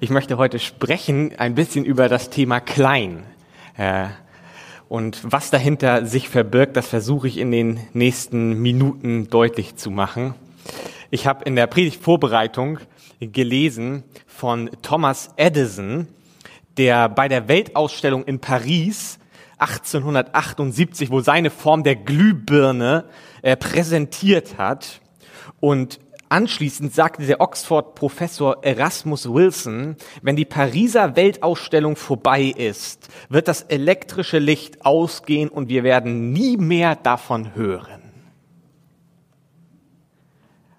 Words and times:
Ich 0.00 0.10
möchte 0.10 0.38
heute 0.38 0.58
sprechen 0.58 1.34
ein 1.38 1.54
bisschen 1.54 1.84
über 1.84 2.08
das 2.08 2.30
Thema 2.30 2.60
klein. 2.60 3.24
Äh, 3.76 4.06
und 4.88 5.20
was 5.22 5.50
dahinter 5.50 6.06
sich 6.06 6.28
verbirgt, 6.28 6.76
das 6.76 6.86
versuche 6.86 7.28
ich 7.28 7.36
in 7.36 7.50
den 7.50 7.80
nächsten 7.92 8.60
Minuten 8.60 9.28
deutlich 9.28 9.76
zu 9.76 9.90
machen. 9.90 10.34
Ich 11.10 11.26
habe 11.26 11.44
in 11.44 11.56
der 11.56 11.66
Predigtvorbereitung 11.66 12.78
gelesen 13.20 14.02
von 14.26 14.70
Thomas 14.80 15.30
Edison, 15.36 16.08
der 16.78 17.08
bei 17.08 17.28
der 17.28 17.48
Weltausstellung 17.48 18.24
in 18.24 18.38
Paris 18.38 19.18
1878 19.58 21.10
wohl 21.10 21.22
seine 21.22 21.50
Form 21.50 21.84
der 21.84 21.96
Glühbirne 21.96 23.04
äh, 23.42 23.56
präsentiert 23.56 24.56
hat. 24.56 25.00
Und 25.60 26.00
Anschließend 26.32 26.94
sagte 26.94 27.26
der 27.26 27.42
Oxford-Professor 27.42 28.64
Erasmus 28.64 29.30
Wilson, 29.30 29.96
wenn 30.22 30.34
die 30.34 30.46
Pariser 30.46 31.14
Weltausstellung 31.14 31.94
vorbei 31.94 32.44
ist, 32.44 33.10
wird 33.28 33.48
das 33.48 33.64
elektrische 33.64 34.38
Licht 34.38 34.82
ausgehen 34.82 35.50
und 35.50 35.68
wir 35.68 35.84
werden 35.84 36.32
nie 36.32 36.56
mehr 36.56 36.96
davon 36.96 37.54
hören. 37.54 38.00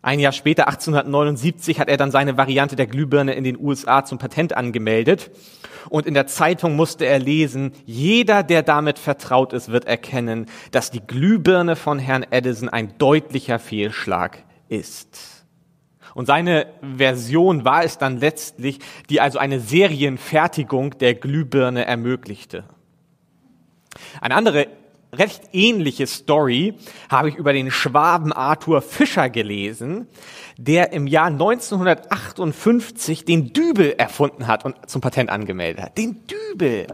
Ein 0.02 0.20
Jahr 0.20 0.32
später, 0.32 0.66
1879, 0.70 1.80
hat 1.80 1.88
er 1.88 1.98
dann 1.98 2.10
seine 2.10 2.36
Variante 2.36 2.76
der 2.76 2.88
Glühbirne 2.88 3.36
in 3.36 3.44
den 3.44 3.60
USA 3.60 4.04
zum 4.04 4.18
Patent 4.18 4.58
angemeldet. 4.58 5.30
Und 5.88 6.08
in 6.08 6.16
der 6.16 6.26
Zeitung 6.26 6.76
musste 6.76 7.06
er 7.06 7.20
lesen, 7.20 7.74
jeder, 7.86 8.42
der 8.42 8.64
damit 8.64 8.98
vertraut 8.98 9.54
ist, 9.54 9.72
wird 9.72 9.86
erkennen, 9.86 10.48
dass 10.72 10.90
die 10.90 11.06
Glühbirne 11.06 11.76
von 11.76 12.00
Herrn 12.00 12.26
Edison 12.32 12.70
ein 12.70 12.98
deutlicher 12.98 13.60
Fehlschlag 13.60 14.40
ist. 14.68 15.33
Und 16.14 16.26
seine 16.28 16.68
Version 16.98 17.66
war 17.66 17.84
es 17.84 17.98
dann 17.98 18.18
letztlich, 18.20 18.80
die 19.10 19.20
also 19.20 19.40
eine 19.40 19.60
Serienfertigung 19.60 20.98
der 21.00 21.16
Glühbirne 21.16 21.86
ermöglichte. 21.86 22.66
Eine 24.22 24.36
andere 24.36 24.68
recht 25.14 25.44
ähnliche 25.54 26.08
Story 26.08 26.76
habe 27.10 27.30
ich 27.30 27.36
über 27.36 27.54
den 27.54 27.72
Schwaben 27.72 28.34
Arthur 28.34 28.82
Fischer 28.82 29.30
gelesen, 29.30 30.08
der 30.58 30.92
im 30.92 31.08
Jahr 31.08 31.28
1958 31.28 33.26
den 33.26 33.54
Dübel 33.54 33.94
erfunden 33.98 34.48
hat 34.48 34.66
und 34.66 34.90
zum 34.90 35.02
Patent 35.02 35.30
angemeldet 35.30 35.84
hat. 35.84 35.98
Den 35.98 36.22
Dübel 36.28 36.88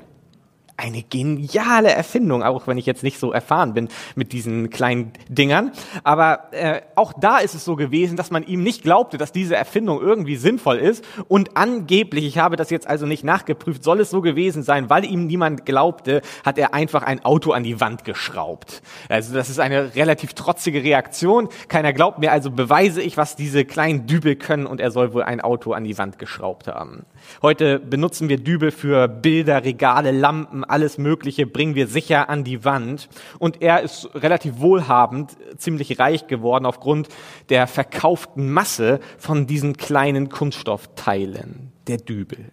eine 0.80 1.04
geniale 1.04 1.92
Erfindung, 1.92 2.42
auch 2.42 2.66
wenn 2.68 2.78
ich 2.78 2.86
jetzt 2.86 3.04
nicht 3.04 3.20
so 3.20 3.32
erfahren 3.32 3.74
bin 3.74 3.90
mit 4.16 4.32
diesen 4.32 4.70
kleinen 4.70 5.12
Dingern. 5.28 5.72
Aber 6.04 6.52
äh, 6.52 6.82
auch 6.96 7.14
da 7.14 7.40
ist 7.40 7.54
es 7.54 7.66
so 7.66 7.76
gewesen, 7.76 8.16
dass 8.16 8.32
man 8.32 8.44
ihm 8.44 8.64
nicht 8.64 8.84
glaubte, 8.84 9.18
dass 9.18 9.32
diese 9.32 9.56
Erfindung 9.56 10.02
irgendwie 10.02 10.38
sinnvoll 10.38 10.78
ist. 10.78 11.04
Und 11.28 11.58
angeblich, 11.58 12.26
ich 12.26 12.38
habe 12.38 12.56
das 12.56 12.70
jetzt 12.70 12.88
also 12.88 13.06
nicht 13.06 13.24
nachgeprüft, 13.24 13.84
soll 13.84 14.00
es 14.00 14.10
so 14.10 14.22
gewesen 14.22 14.64
sein, 14.64 14.90
weil 14.90 15.04
ihm 15.04 15.28
niemand 15.28 15.66
glaubte, 15.66 16.22
hat 16.46 16.58
er 16.58 16.74
einfach 16.74 17.04
ein 17.04 17.24
Auto 17.26 17.52
an 17.52 17.64
die 17.64 17.82
Wand 17.82 18.06
geschraubt. 18.06 18.82
Also 19.10 19.34
das 19.34 19.50
ist 19.50 19.60
eine 19.60 19.96
relativ 19.96 20.34
trotzige 20.34 20.84
Reaktion. 20.84 21.50
Keiner 21.68 21.92
glaubt 21.92 22.20
mir, 22.20 22.32
also 22.32 22.52
beweise 22.52 23.02
ich, 23.02 23.18
was 23.18 23.36
diese 23.36 23.66
kleinen 23.66 24.08
Dübel 24.08 24.36
können 24.38 24.66
und 24.66 24.80
er 24.80 24.92
soll 24.92 25.14
wohl 25.14 25.24
ein 25.24 25.42
Auto 25.42 25.74
an 25.74 25.84
die 25.84 25.98
Wand 25.98 26.20
geschraubt 26.20 26.68
haben. 26.68 27.06
Heute 27.42 27.80
benutzen 27.80 28.30
wir 28.30 28.38
Dübel 28.38 28.72
für 28.72 29.08
Bilder, 29.08 29.64
Regale, 29.66 30.12
Lampen, 30.12 30.64
alles 30.70 30.98
Mögliche 30.98 31.46
bringen 31.46 31.76
wir 31.76 31.88
sicher 31.88 32.30
an 32.30 32.44
die 32.44 32.66
Wand. 32.66 33.10
Und 33.40 33.62
er 33.62 33.82
ist 33.82 34.10
relativ 34.16 34.60
wohlhabend, 34.60 35.38
ziemlich 35.58 36.00
reich 36.00 36.28
geworden 36.28 36.66
aufgrund 36.66 37.10
der 37.50 37.68
verkauften 37.68 38.52
Masse 38.52 39.00
von 39.18 39.48
diesen 39.48 39.78
kleinen 39.78 40.30
Kunststoffteilen, 40.30 41.72
der 41.88 41.98
Dübel. 41.98 42.52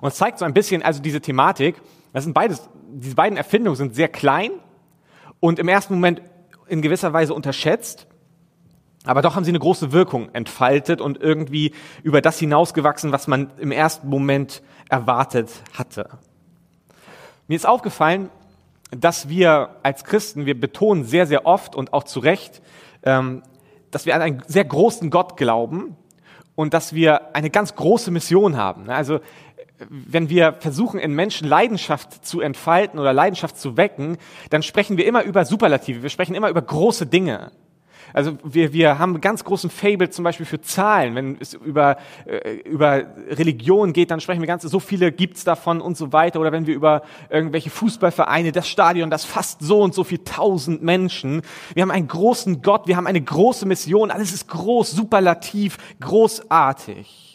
Und 0.00 0.08
es 0.08 0.16
zeigt 0.16 0.38
so 0.38 0.44
ein 0.44 0.54
bisschen, 0.54 0.82
also 0.82 1.02
diese 1.02 1.20
Thematik, 1.20 1.76
das 2.12 2.24
sind 2.24 2.32
beides, 2.32 2.68
diese 2.92 3.14
beiden 3.14 3.36
Erfindungen 3.36 3.76
sind 3.76 3.94
sehr 3.94 4.08
klein 4.08 4.50
und 5.38 5.58
im 5.58 5.68
ersten 5.68 5.94
Moment 5.94 6.22
in 6.68 6.82
gewisser 6.82 7.12
Weise 7.12 7.34
unterschätzt. 7.34 8.06
Aber 9.04 9.22
doch 9.22 9.34
haben 9.34 9.44
sie 9.44 9.50
eine 9.50 9.58
große 9.58 9.92
Wirkung 9.92 10.28
entfaltet 10.34 11.00
und 11.00 11.20
irgendwie 11.20 11.72
über 12.02 12.20
das 12.20 12.38
hinausgewachsen, 12.38 13.12
was 13.12 13.28
man 13.28 13.50
im 13.58 13.72
ersten 13.72 14.08
Moment 14.08 14.62
erwartet 14.88 15.50
hatte. 15.72 16.18
Mir 17.50 17.56
ist 17.56 17.66
aufgefallen, 17.66 18.30
dass 18.92 19.28
wir 19.28 19.70
als 19.82 20.04
Christen, 20.04 20.46
wir 20.46 20.60
betonen 20.60 21.02
sehr, 21.02 21.26
sehr 21.26 21.46
oft 21.46 21.74
und 21.74 21.92
auch 21.92 22.04
zu 22.04 22.20
Recht, 22.20 22.62
ähm, 23.02 23.42
dass 23.90 24.06
wir 24.06 24.14
an 24.14 24.22
einen 24.22 24.42
sehr 24.46 24.64
großen 24.64 25.10
Gott 25.10 25.36
glauben 25.36 25.96
und 26.54 26.74
dass 26.74 26.94
wir 26.94 27.34
eine 27.34 27.50
ganz 27.50 27.74
große 27.74 28.12
Mission 28.12 28.56
haben. 28.56 28.88
Also 28.88 29.18
wenn 29.88 30.28
wir 30.28 30.52
versuchen, 30.60 31.00
in 31.00 31.12
Menschen 31.12 31.48
Leidenschaft 31.48 32.24
zu 32.24 32.40
entfalten 32.40 33.00
oder 33.00 33.12
Leidenschaft 33.12 33.58
zu 33.58 33.76
wecken, 33.76 34.18
dann 34.50 34.62
sprechen 34.62 34.96
wir 34.96 35.04
immer 35.04 35.24
über 35.24 35.44
Superlative, 35.44 36.02
wir 36.04 36.10
sprechen 36.10 36.36
immer 36.36 36.50
über 36.50 36.62
große 36.62 37.06
Dinge. 37.06 37.50
Also 38.12 38.38
wir, 38.42 38.72
wir 38.72 38.98
haben 38.98 39.20
ganz 39.20 39.44
großen 39.44 39.70
Fable 39.70 40.10
zum 40.10 40.24
Beispiel 40.24 40.46
für 40.46 40.60
Zahlen. 40.60 41.14
Wenn 41.14 41.36
es 41.40 41.54
über, 41.54 41.96
äh, 42.26 42.54
über 42.64 43.04
Religion 43.28 43.92
geht, 43.92 44.10
dann 44.10 44.20
sprechen 44.20 44.40
wir 44.40 44.46
ganz, 44.46 44.62
so 44.62 44.80
viele 44.80 45.12
gibt's 45.12 45.44
davon 45.44 45.80
und 45.80 45.96
so 45.96 46.12
weiter. 46.12 46.40
Oder 46.40 46.52
wenn 46.52 46.66
wir 46.66 46.74
über 46.74 47.02
irgendwelche 47.28 47.70
Fußballvereine, 47.70 48.52
das 48.52 48.68
Stadion, 48.68 49.10
das 49.10 49.24
fast 49.24 49.60
so 49.62 49.80
und 49.80 49.94
so 49.94 50.04
viel 50.04 50.18
tausend 50.18 50.82
Menschen. 50.82 51.42
Wir 51.74 51.82
haben 51.82 51.90
einen 51.90 52.08
großen 52.08 52.62
Gott, 52.62 52.86
wir 52.86 52.96
haben 52.96 53.06
eine 53.06 53.20
große 53.20 53.66
Mission. 53.66 54.10
Alles 54.10 54.32
ist 54.32 54.48
groß, 54.48 54.90
superlativ, 54.90 55.78
großartig. 56.00 57.30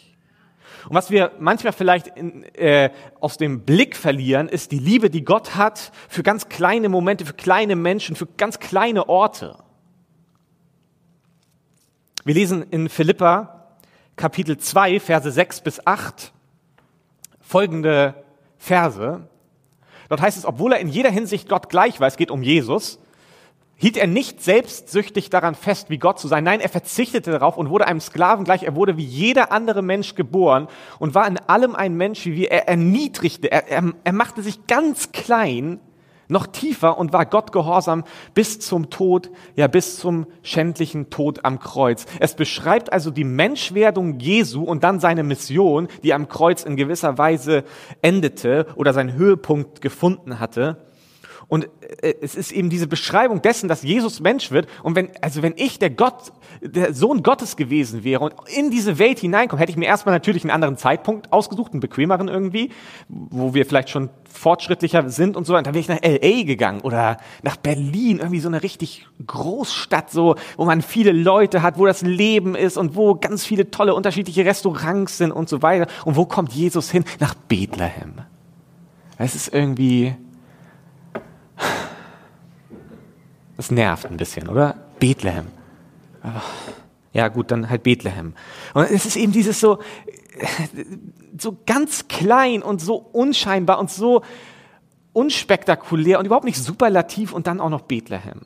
Und 0.88 0.94
was 0.94 1.10
wir 1.10 1.32
manchmal 1.38 1.72
vielleicht 1.72 2.08
in, 2.08 2.44
äh, 2.54 2.90
aus 3.20 3.38
dem 3.38 3.62
Blick 3.62 3.96
verlieren, 3.96 4.48
ist 4.48 4.70
die 4.70 4.78
Liebe, 4.78 5.10
die 5.10 5.24
Gott 5.24 5.56
hat 5.56 5.90
für 6.08 6.22
ganz 6.22 6.48
kleine 6.48 6.88
Momente, 6.88 7.26
für 7.26 7.34
kleine 7.34 7.74
Menschen, 7.74 8.14
für 8.14 8.26
ganz 8.26 8.60
kleine 8.60 9.08
Orte. 9.08 9.56
Wir 12.26 12.34
lesen 12.34 12.66
in 12.72 12.88
Philippa 12.88 13.68
Kapitel 14.16 14.58
2, 14.58 14.98
Verse 14.98 15.30
6 15.30 15.60
bis 15.60 15.86
8 15.86 16.32
folgende 17.40 18.14
Verse. 18.58 19.28
Dort 20.08 20.20
heißt 20.20 20.36
es, 20.36 20.44
obwohl 20.44 20.72
er 20.72 20.80
in 20.80 20.88
jeder 20.88 21.10
Hinsicht 21.10 21.48
Gott 21.48 21.68
gleich 21.68 22.00
war, 22.00 22.08
es 22.08 22.16
geht 22.16 22.32
um 22.32 22.42
Jesus, 22.42 22.98
hielt 23.76 23.96
er 23.96 24.08
nicht 24.08 24.42
selbstsüchtig 24.42 25.30
daran 25.30 25.54
fest, 25.54 25.88
wie 25.88 25.98
Gott 25.98 26.18
zu 26.18 26.26
sein. 26.26 26.42
Nein, 26.42 26.58
er 26.58 26.68
verzichtete 26.68 27.30
darauf 27.30 27.56
und 27.56 27.70
wurde 27.70 27.86
einem 27.86 28.00
Sklaven 28.00 28.44
gleich. 28.44 28.64
Er 28.64 28.74
wurde 28.74 28.96
wie 28.96 29.04
jeder 29.04 29.52
andere 29.52 29.82
Mensch 29.82 30.16
geboren 30.16 30.66
und 30.98 31.14
war 31.14 31.28
in 31.28 31.38
allem 31.38 31.76
ein 31.76 31.94
Mensch 31.94 32.26
wie 32.26 32.34
wir. 32.34 32.50
Er 32.50 32.66
erniedrigte, 32.66 33.52
er, 33.52 33.68
er, 33.68 33.92
er 34.02 34.12
machte 34.12 34.42
sich 34.42 34.66
ganz 34.66 35.12
klein 35.12 35.78
noch 36.28 36.46
tiefer 36.46 36.98
und 36.98 37.12
war 37.12 37.26
Gott 37.26 37.52
gehorsam 37.52 38.04
bis 38.34 38.60
zum 38.60 38.90
Tod, 38.90 39.30
ja 39.54 39.66
bis 39.66 39.98
zum 39.98 40.26
schändlichen 40.42 41.10
Tod 41.10 41.44
am 41.44 41.58
Kreuz. 41.58 42.06
Es 42.20 42.34
beschreibt 42.34 42.92
also 42.92 43.10
die 43.10 43.24
Menschwerdung 43.24 44.18
Jesu 44.18 44.62
und 44.62 44.84
dann 44.84 45.00
seine 45.00 45.22
Mission, 45.22 45.88
die 46.02 46.14
am 46.14 46.28
Kreuz 46.28 46.62
in 46.64 46.76
gewisser 46.76 47.18
Weise 47.18 47.64
endete 48.02 48.66
oder 48.76 48.92
seinen 48.92 49.14
Höhepunkt 49.14 49.80
gefunden 49.80 50.40
hatte. 50.40 50.86
Und 51.48 51.68
äh, 52.02 52.14
es 52.20 52.34
ist 52.34 52.52
eben 52.52 52.70
diese 52.70 52.86
Beschreibung 52.86 53.42
dessen, 53.42 53.68
dass 53.68 53.82
Jesus 53.82 54.20
Mensch 54.20 54.50
wird. 54.50 54.68
Und 54.82 54.96
wenn, 54.96 55.10
also 55.20 55.42
wenn 55.42 55.54
ich 55.56 55.78
der 55.78 55.90
Gott, 55.90 56.32
der 56.60 56.92
Sohn 56.92 57.22
Gottes 57.22 57.56
gewesen 57.56 58.04
wäre 58.04 58.24
und 58.24 58.34
in 58.56 58.70
diese 58.70 58.98
Welt 58.98 59.18
hineinkomme, 59.20 59.60
hätte 59.60 59.70
ich 59.70 59.76
mir 59.76 59.86
erstmal 59.86 60.14
natürlich 60.14 60.42
einen 60.42 60.50
anderen 60.50 60.76
Zeitpunkt 60.76 61.32
ausgesucht, 61.32 61.72
einen 61.72 61.80
bequemeren 61.80 62.28
irgendwie, 62.28 62.70
wo 63.08 63.54
wir 63.54 63.64
vielleicht 63.64 63.90
schon 63.90 64.10
fortschrittlicher 64.36 65.08
sind 65.08 65.36
und 65.36 65.46
so. 65.46 65.56
Und 65.56 65.66
dann 65.66 65.74
wäre 65.74 65.80
ich 65.80 65.88
nach 65.88 66.02
L.A. 66.02 66.44
gegangen 66.44 66.80
oder 66.82 67.16
nach 67.42 67.56
Berlin, 67.56 68.18
irgendwie 68.18 68.40
so 68.40 68.48
eine 68.48 68.62
richtig 68.62 69.06
Großstadt, 69.26 70.10
so, 70.10 70.36
wo 70.56 70.64
man 70.64 70.82
viele 70.82 71.12
Leute 71.12 71.62
hat, 71.62 71.78
wo 71.78 71.86
das 71.86 72.02
Leben 72.02 72.54
ist 72.54 72.76
und 72.76 72.94
wo 72.94 73.14
ganz 73.14 73.44
viele 73.44 73.70
tolle 73.70 73.94
unterschiedliche 73.94 74.44
Restaurants 74.44 75.18
sind 75.18 75.32
und 75.32 75.48
so 75.48 75.62
weiter. 75.62 75.86
Und 76.04 76.16
wo 76.16 76.26
kommt 76.26 76.52
Jesus 76.52 76.90
hin? 76.90 77.04
Nach 77.20 77.34
Bethlehem. 77.34 78.14
Es 79.18 79.34
ist 79.34 79.52
irgendwie, 79.52 80.14
das 83.56 83.70
nervt 83.70 84.06
ein 84.06 84.16
bisschen, 84.16 84.48
oder? 84.48 84.76
Bethlehem. 84.98 85.46
Ja, 87.12 87.28
gut, 87.28 87.50
dann 87.50 87.70
halt 87.70 87.82
Bethlehem. 87.82 88.34
Und 88.74 88.90
es 88.90 89.06
ist 89.06 89.16
eben 89.16 89.32
dieses 89.32 89.58
so, 89.58 89.78
so 91.38 91.56
ganz 91.66 92.08
klein 92.08 92.62
und 92.62 92.80
so 92.80 92.96
unscheinbar 92.96 93.78
und 93.78 93.90
so 93.90 94.22
unspektakulär 95.12 96.18
und 96.18 96.26
überhaupt 96.26 96.44
nicht 96.44 96.62
superlativ 96.62 97.32
und 97.32 97.46
dann 97.46 97.60
auch 97.60 97.70
noch 97.70 97.82
Bethlehem. 97.82 98.42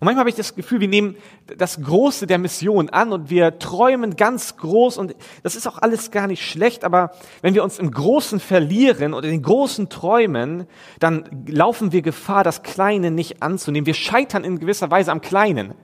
Und 0.00 0.04
manchmal 0.04 0.20
habe 0.20 0.30
ich 0.30 0.36
das 0.36 0.54
Gefühl, 0.54 0.78
wir 0.78 0.86
nehmen 0.86 1.16
das 1.56 1.82
Große 1.82 2.28
der 2.28 2.38
Mission 2.38 2.88
an 2.88 3.12
und 3.12 3.30
wir 3.30 3.58
träumen 3.58 4.14
ganz 4.14 4.56
groß 4.56 4.96
und 4.96 5.16
das 5.42 5.56
ist 5.56 5.66
auch 5.66 5.78
alles 5.78 6.12
gar 6.12 6.28
nicht 6.28 6.48
schlecht, 6.48 6.84
aber 6.84 7.10
wenn 7.42 7.54
wir 7.54 7.64
uns 7.64 7.80
im 7.80 7.90
Großen 7.90 8.38
verlieren 8.38 9.12
oder 9.12 9.26
in 9.26 9.32
den 9.32 9.42
großen 9.42 9.88
Träumen, 9.88 10.68
dann 11.00 11.44
laufen 11.48 11.90
wir 11.90 12.02
Gefahr, 12.02 12.44
das 12.44 12.62
Kleine 12.62 13.10
nicht 13.10 13.42
anzunehmen. 13.42 13.86
Wir 13.86 13.94
scheitern 13.94 14.44
in 14.44 14.60
gewisser 14.60 14.88
Weise 14.88 15.10
am 15.10 15.20
Kleinen. 15.20 15.74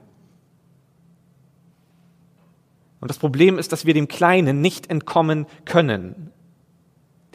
Und 3.05 3.09
das 3.09 3.19
Problem 3.19 3.59
ist, 3.59 3.71
dass 3.71 3.85
wir 3.85 3.93
dem 3.93 4.07
Kleinen 4.07 4.61
nicht 4.61 4.89
entkommen 4.89 5.45
können. 5.65 6.31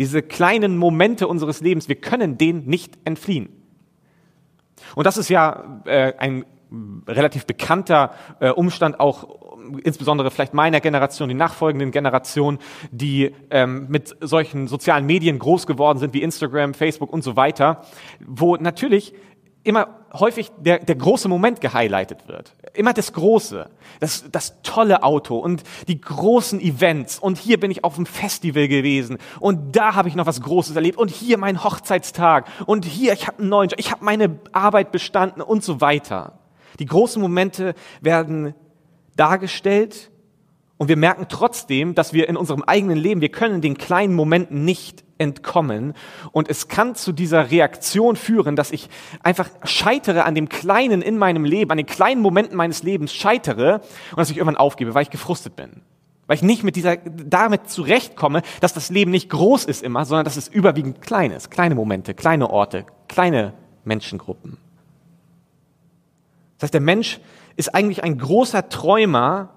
Diese 0.01 0.21
kleinen 0.21 0.77
Momente 0.77 1.29
unseres 1.29 1.61
Lebens, 1.61 1.89
wir 1.89 1.95
können 1.95 2.37
denen 2.37 2.67
nicht 2.67 2.99
entfliehen. 3.05 3.51
Und 4.97 5.07
das 5.07 5.17
ist 5.17 5.29
ja 5.29 5.81
äh, 5.85 6.15
ein 6.19 6.45
relativ 7.07 7.47
bekannter 7.47 8.15
äh, 8.41 8.51
Umstand 8.51 8.99
auch 8.99 9.39
insbesondere 9.85 10.33
vielleicht 10.33 10.55
meiner 10.55 10.81
Generation, 10.81 11.29
die 11.29 11.37
nachfolgenden 11.37 11.93
Generationen, 11.93 12.59
die 12.91 13.33
ähm, 13.51 13.87
mit 13.89 14.17
solchen 14.21 14.67
sozialen 14.67 15.07
Medien 15.07 15.39
groß 15.39 15.69
geworden 15.69 16.01
sind 16.01 16.15
wie 16.15 16.23
Instagram, 16.23 16.75
Facebook 16.75 17.13
und 17.13 17.23
so 17.23 17.37
weiter, 17.37 17.83
wo 18.27 18.57
natürlich 18.57 19.15
immer 19.63 19.89
häufig 20.13 20.51
der, 20.59 20.79
der 20.79 20.97
große 20.97 21.29
Moment 21.29 21.61
gehighlightet 21.61 22.27
wird. 22.27 22.55
Immer 22.75 22.93
das 22.93 23.13
Große, 23.13 23.69
das, 24.01 24.25
das 24.31 24.61
tolle 24.63 25.03
Auto 25.03 25.37
und 25.37 25.63
die 25.89 26.01
großen 26.01 26.61
Events. 26.61 27.19
Und 27.19 27.39
hier 27.39 27.61
bin 27.61 27.71
ich 27.71 27.85
auf 27.85 27.97
dem 27.97 28.07
Festival 28.07 28.69
gewesen 28.69 29.19
und 29.39 29.77
da 29.77 29.95
habe 29.95 30.09
ich 30.09 30.15
noch 30.15 30.27
was 30.27 30.41
Großes 30.41 30.75
erlebt 30.75 30.99
und 30.99 31.11
hier 31.11 31.39
mein 31.39 31.63
Hochzeitstag 31.63 32.47
und 32.67 32.85
hier 32.85 33.13
ich 33.13 33.27
habe 33.27 33.39
einen 33.39 33.49
neuen 33.49 33.69
Job, 33.69 33.79
ich 33.79 33.91
habe 33.91 34.05
meine 34.05 34.39
Arbeit 34.53 34.93
bestanden 34.93 35.43
und 35.43 35.63
so 35.63 35.81
weiter. 35.81 36.39
Die 36.79 36.87
großen 36.87 37.21
Momente 37.21 37.75
werden 38.01 38.55
dargestellt 39.17 40.10
und 40.81 40.89
wir 40.89 40.97
merken 40.97 41.27
trotzdem, 41.29 41.95
dass 41.95 42.15
wir 42.15 42.27
in 42.27 42.39
unserem 42.39 42.63
eigenen 42.63 42.97
Leben, 42.97 43.21
wir 43.21 43.29
können 43.29 43.61
den 43.61 43.77
kleinen 43.77 44.15
Momenten 44.15 44.65
nicht 44.65 45.05
entkommen 45.19 45.93
und 46.33 46.49
es 46.49 46.69
kann 46.69 46.95
zu 46.95 47.13
dieser 47.13 47.51
Reaktion 47.51 48.17
führen, 48.17 48.57
dass 48.57 48.71
ich 48.71 48.89
einfach 49.23 49.51
scheitere 49.65 50.23
an 50.23 50.35
dem 50.35 50.49
Kleinen 50.49 51.03
in 51.03 51.19
meinem 51.19 51.45
Leben, 51.45 51.71
an 51.71 51.77
den 51.77 51.85
kleinen 51.85 52.23
Momenten 52.23 52.57
meines 52.57 52.83
Lebens 52.83 53.13
scheitere 53.13 53.75
und 53.75 54.17
dass 54.17 54.31
ich 54.31 54.39
irgendwann 54.39 54.57
aufgebe, 54.57 54.95
weil 54.95 55.03
ich 55.03 55.11
gefrustet 55.11 55.55
bin. 55.55 55.83
Weil 56.27 56.37
ich 56.37 56.43
nicht 56.43 56.63
mit 56.63 56.77
dieser, 56.77 56.97
damit 56.97 57.69
zurechtkomme, 57.69 58.41
dass 58.63 58.73
das 58.73 58.89
Leben 58.89 59.11
nicht 59.11 59.29
groß 59.29 59.67
ist 59.67 59.83
immer, 59.83 60.07
sondern 60.07 60.25
dass 60.25 60.39
es 60.39 60.49
überwiegend 60.49 61.03
klein 61.03 61.31
ist. 61.31 61.51
Kleine 61.51 61.75
Momente, 61.75 62.15
kleine 62.15 62.49
Orte, 62.49 62.87
kleine 63.07 63.53
Menschengruppen. 63.85 64.57
Das 66.57 66.69
heißt, 66.69 66.75
der 66.75 66.81
Mensch 66.81 67.21
ist 67.57 67.75
eigentlich 67.75 68.03
ein 68.03 68.17
großer 68.17 68.71
Träumer. 68.71 69.51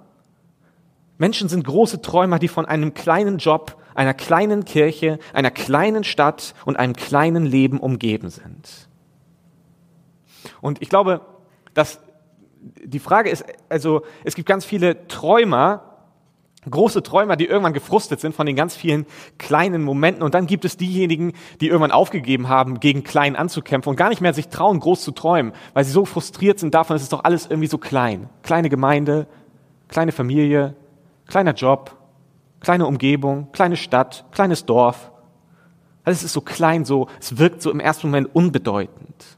Menschen 1.17 1.49
sind 1.49 1.63
große 1.63 2.01
Träumer, 2.01 2.39
die 2.39 2.47
von 2.47 2.65
einem 2.65 2.93
kleinen 2.93 3.37
Job, 3.37 3.77
einer 3.95 4.13
kleinen 4.13 4.65
Kirche, 4.65 5.19
einer 5.33 5.51
kleinen 5.51 6.03
Stadt 6.03 6.53
und 6.65 6.77
einem 6.77 6.93
kleinen 6.93 7.45
Leben 7.45 7.79
umgeben 7.79 8.29
sind. 8.29 8.89
Und 10.61 10.81
ich 10.81 10.89
glaube, 10.89 11.21
dass 11.73 11.99
die 12.83 12.99
Frage 12.99 13.29
ist, 13.29 13.45
also 13.69 14.03
es 14.23 14.35
gibt 14.35 14.47
ganz 14.47 14.65
viele 14.65 15.07
Träumer, 15.07 15.93
große 16.69 17.03
Träumer, 17.03 17.35
die 17.35 17.45
irgendwann 17.45 17.73
gefrustet 17.73 18.21
sind 18.21 18.33
von 18.33 18.45
den 18.45 18.55
ganz 18.55 18.75
vielen 18.75 19.05
kleinen 19.37 19.83
Momenten. 19.83 20.23
Und 20.23 20.33
dann 20.33 20.47
gibt 20.47 20.65
es 20.65 20.77
diejenigen, 20.77 21.33
die 21.59 21.67
irgendwann 21.67 21.91
aufgegeben 21.91 22.47
haben, 22.47 22.79
gegen 22.79 23.03
klein 23.03 23.35
anzukämpfen 23.35 23.89
und 23.89 23.95
gar 23.97 24.09
nicht 24.09 24.21
mehr 24.21 24.33
sich 24.33 24.47
trauen, 24.47 24.79
groß 24.79 25.01
zu 25.01 25.11
träumen, 25.11 25.51
weil 25.73 25.83
sie 25.83 25.91
so 25.91 26.05
frustriert 26.05 26.59
sind 26.59 26.73
davon, 26.73 26.95
es 26.95 27.03
ist 27.03 27.13
doch 27.13 27.23
alles 27.23 27.47
irgendwie 27.47 27.67
so 27.67 27.77
klein. 27.77 28.29
Kleine 28.43 28.69
Gemeinde, 28.69 29.27
kleine 29.89 30.11
Familie, 30.11 30.75
kleiner 31.27 31.53
Job, 31.53 31.97
kleine 32.59 32.85
Umgebung, 32.85 33.51
kleine 33.51 33.77
Stadt, 33.77 34.25
kleines 34.31 34.65
Dorf. 34.65 35.11
Alles 36.03 36.23
ist 36.23 36.33
so 36.33 36.41
klein, 36.41 36.85
so, 36.85 37.07
es 37.19 37.37
wirkt 37.37 37.61
so 37.61 37.71
im 37.71 37.79
ersten 37.79 38.07
Moment 38.07 38.33
unbedeutend. 38.33 39.37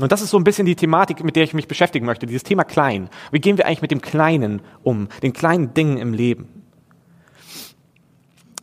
Und 0.00 0.12
das 0.12 0.22
ist 0.22 0.30
so 0.30 0.38
ein 0.38 0.44
bisschen 0.44 0.66
die 0.66 0.76
Thematik, 0.76 1.22
mit 1.22 1.36
der 1.36 1.44
ich 1.44 1.52
mich 1.52 1.68
beschäftigen 1.68 2.06
möchte, 2.06 2.26
dieses 2.26 2.42
Thema 2.42 2.64
klein. 2.64 3.10
Wie 3.32 3.40
gehen 3.40 3.58
wir 3.58 3.66
eigentlich 3.66 3.82
mit 3.82 3.90
dem 3.90 4.00
Kleinen 4.00 4.62
um, 4.82 5.08
den 5.22 5.32
kleinen 5.32 5.74
Dingen 5.74 5.98
im 5.98 6.14
Leben? 6.14 6.48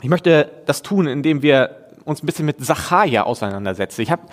Ich 0.02 0.10
möchte 0.10 0.52
das 0.66 0.82
tun, 0.82 1.08
indem 1.08 1.42
wir 1.42 1.87
uns 2.08 2.24
ein 2.24 2.26
bisschen 2.26 2.46
mit 2.46 2.64
Sacharja 2.64 3.24
auseinandersetzen. 3.24 4.02
Ich 4.02 4.12
habe 4.12 4.24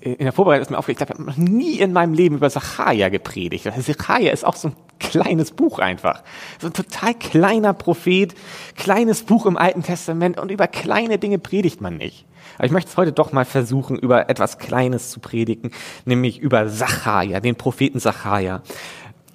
in 0.00 0.18
der 0.18 0.32
Vorbereitung 0.32 0.62
ist 0.62 0.70
mir 0.70 0.78
aufgeregt, 0.78 1.02
ich 1.02 1.08
habe 1.08 1.22
noch 1.22 1.36
nie 1.36 1.78
in 1.78 1.92
meinem 1.92 2.14
Leben 2.14 2.36
über 2.36 2.48
Sacharja 2.48 3.08
gepredigt. 3.08 3.64
Sacharja 3.64 4.32
ist 4.32 4.44
auch 4.44 4.56
so 4.56 4.68
ein 4.68 4.76
kleines 4.98 5.50
Buch 5.50 5.78
einfach. 5.78 6.22
So 6.58 6.68
ein 6.68 6.72
total 6.72 7.14
kleiner 7.14 7.74
Prophet, 7.74 8.34
kleines 8.76 9.22
Buch 9.22 9.46
im 9.46 9.56
Alten 9.56 9.82
Testament 9.82 10.38
und 10.38 10.50
über 10.50 10.66
kleine 10.66 11.18
Dinge 11.18 11.38
predigt 11.38 11.80
man 11.80 11.98
nicht. 11.98 12.24
Aber 12.56 12.66
ich 12.66 12.72
möchte 12.72 12.90
es 12.90 12.96
heute 12.96 13.12
doch 13.12 13.32
mal 13.32 13.44
versuchen, 13.44 13.98
über 13.98 14.28
etwas 14.30 14.58
Kleines 14.58 15.10
zu 15.10 15.20
predigen, 15.20 15.72
nämlich 16.04 16.38
über 16.38 16.68
Sacharja, 16.68 17.40
den 17.40 17.56
Propheten 17.56 18.00
Sacharja. 18.00 18.62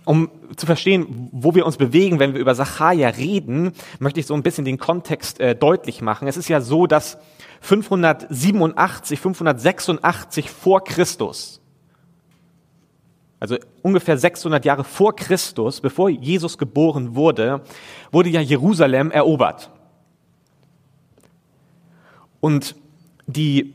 Um 0.05 0.29
zu 0.55 0.65
verstehen, 0.67 1.29
wo 1.31 1.55
wir 1.55 1.65
uns 1.65 1.77
bewegen, 1.77 2.19
wenn 2.19 2.33
wir 2.33 2.39
über 2.39 2.53
Sacharja 2.53 3.09
reden, 3.09 3.73
möchte 3.99 4.19
ich 4.19 4.27
so 4.27 4.35
ein 4.35 4.43
bisschen 4.43 4.65
den 4.65 4.77
Kontext 4.77 5.39
äh, 5.39 5.55
deutlich 5.55 6.01
machen. 6.01 6.27
Es 6.27 6.37
ist 6.37 6.47
ja 6.47 6.61
so, 6.61 6.85
dass 6.85 7.17
587, 7.65 9.19
586 9.19 10.51
vor 10.51 10.83
Christus, 10.83 11.61
also 13.39 13.57
ungefähr 13.81 14.17
600 14.17 14.63
Jahre 14.65 14.83
vor 14.83 15.15
Christus, 15.15 15.81
bevor 15.81 16.09
Jesus 16.09 16.57
geboren 16.57 17.15
wurde, 17.15 17.61
wurde 18.11 18.29
ja 18.29 18.39
Jerusalem 18.39 19.11
erobert. 19.11 19.71
Und 22.39 22.75
die 23.25 23.73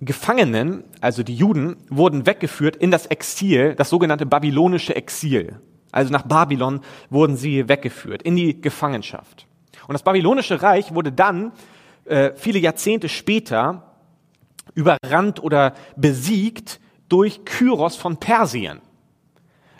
Gefangenen, 0.00 0.84
also 1.00 1.22
die 1.22 1.34
Juden, 1.34 1.76
wurden 1.90 2.26
weggeführt 2.26 2.76
in 2.76 2.90
das 2.90 3.06
Exil, 3.06 3.74
das 3.74 3.90
sogenannte 3.90 4.26
babylonische 4.26 4.96
Exil. 4.96 5.60
Also 5.92 6.10
nach 6.10 6.22
Babylon 6.22 6.80
wurden 7.10 7.36
sie 7.36 7.68
weggeführt, 7.68 8.22
in 8.22 8.36
die 8.36 8.60
Gefangenschaft. 8.60 9.46
Und 9.86 9.92
das 9.92 10.02
babylonische 10.02 10.62
Reich 10.62 10.94
wurde 10.94 11.12
dann 11.12 11.52
äh, 12.06 12.32
viele 12.36 12.58
Jahrzehnte 12.58 13.08
später 13.08 13.82
überrannt 14.74 15.42
oder 15.42 15.74
besiegt 15.96 16.80
durch 17.08 17.44
Kyros 17.44 17.96
von 17.96 18.18
Persien. 18.18 18.80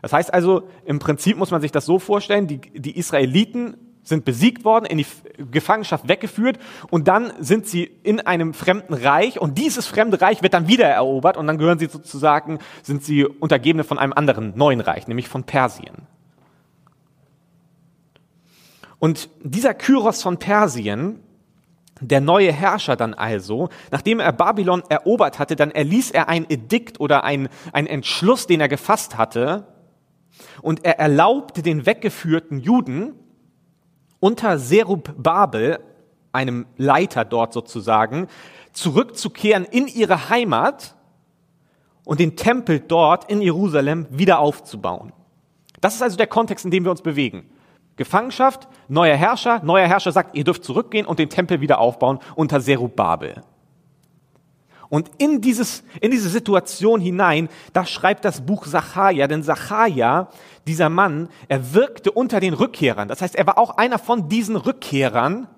Das 0.02 0.12
heißt 0.12 0.32
also, 0.32 0.69
im 0.84 0.99
Prinzip 0.99 1.37
muss 1.37 1.50
man 1.50 1.61
sich 1.61 1.73
das 1.73 1.87
so 1.87 1.99
vorstellen, 1.99 2.46
die, 2.46 2.58
die 2.58 2.96
Israeliten 2.96 3.76
sind 4.02 4.25
besiegt 4.25 4.64
worden, 4.64 4.87
in 4.87 4.99
die 4.99 5.06
Gefangenschaft 5.50 6.08
weggeführt 6.08 6.58
und 6.90 7.08
dann 7.08 7.32
sind 7.40 7.67
sie 7.67 7.90
in 8.05 8.20
einem 8.20 8.55
fremden 8.55 8.94
Reich 8.94 9.40
und 9.40 9.58
dieses 9.58 9.87
fremde 9.87 10.20
Reich 10.20 10.43
wird 10.43 10.55
dann 10.55 10.69
wieder 10.69 10.87
erobert 10.87 11.37
und 11.37 11.49
dann 11.49 11.58
gehören 11.58 11.81
sie 11.81 11.87
sozusagen, 11.87 12.61
sind 12.82 13.02
sie 13.02 13.25
Untergebene 13.25 13.82
von 13.82 13.99
einem 13.99 14.12
anderen 14.12 14.56
neuen 14.56 14.81
Reich, 14.81 15.08
nämlich 15.08 15.28
von 15.28 15.43
Persien. 15.43 16.06
Und 18.99 19.28
dieser 19.43 19.75
Kyros 19.75 20.23
von 20.23 20.38
Persien, 20.38 21.20
der 22.00 22.21
neue 22.21 22.53
Herrscher 22.53 22.97
dann 22.97 23.15
also, 23.15 23.69
nachdem 23.91 24.21
er 24.21 24.33
Babylon 24.33 24.83
erobert 24.88 25.38
hatte, 25.38 25.57
dann 25.57 25.71
erließ 25.71 26.11
er 26.11 26.29
ein 26.29 26.47
Edikt 26.49 27.00
oder 27.00 27.25
ein, 27.25 27.49
ein 27.73 27.87
Entschluss, 27.87 28.47
den 28.47 28.61
er 28.61 28.69
gefasst 28.69 29.17
hatte, 29.17 29.67
und 30.61 30.85
er 30.85 30.99
erlaubte 30.99 31.62
den 31.62 31.87
weggeführten 31.87 32.61
Juden, 32.61 33.15
unter 34.21 34.59
Serub 34.59 35.15
Babel, 35.17 35.79
einem 36.33 36.67
Leiter 36.76 37.25
dort 37.25 37.53
sozusagen, 37.53 38.29
zurückzukehren 38.73 39.65
in 39.65 39.87
ihre 39.87 40.29
Heimat 40.29 40.97
und 42.05 42.21
den 42.21 42.37
Tempel 42.37 42.81
dort 42.81 43.31
in 43.31 43.41
Jerusalem 43.41 44.07
wieder 44.11 44.38
aufzubauen. 44.38 45.12
Das 45.81 45.95
ist 45.95 46.03
also 46.03 46.17
der 46.17 46.26
Kontext, 46.26 46.65
in 46.65 46.71
dem 46.71 46.85
wir 46.85 46.91
uns 46.91 47.03
bewegen. 47.03 47.49
Gefangenschaft, 47.97 48.69
neuer 48.88 49.17
Herrscher, 49.17 49.61
neuer 49.65 49.88
Herrscher 49.88 50.12
sagt, 50.12 50.37
ihr 50.37 50.45
dürft 50.45 50.65
zurückgehen 50.65 51.07
und 51.07 51.19
den 51.19 51.31
Tempel 51.31 51.61
wieder 51.61 51.79
aufbauen 51.79 52.19
unter 52.35 52.61
Babel. 52.61 53.43
Und 54.88 55.11
in, 55.19 55.41
dieses, 55.41 55.83
in 56.00 56.11
diese 56.11 56.29
Situation 56.29 57.00
hinein, 57.00 57.49
da 57.73 57.85
schreibt 57.85 58.25
das 58.25 58.43
Buch 58.43 58.67
Sacharja, 58.67 59.26
denn 59.26 59.43
Sacharja, 59.43 60.29
dieser 60.67 60.88
Mann, 60.88 61.29
er 61.49 61.75
wirkte 61.75 62.12
unter 62.12 62.38
den 62.41 62.55
Rückkehrern. 62.55 63.09
Das 63.09 63.21
heißt, 63.23 63.35
er 63.35 63.47
war 63.47 63.59
auch 63.59 63.79
einer 63.79 63.99
von 63.99 64.29
diesen 64.29 64.57
Rückkehrern 64.57 65.49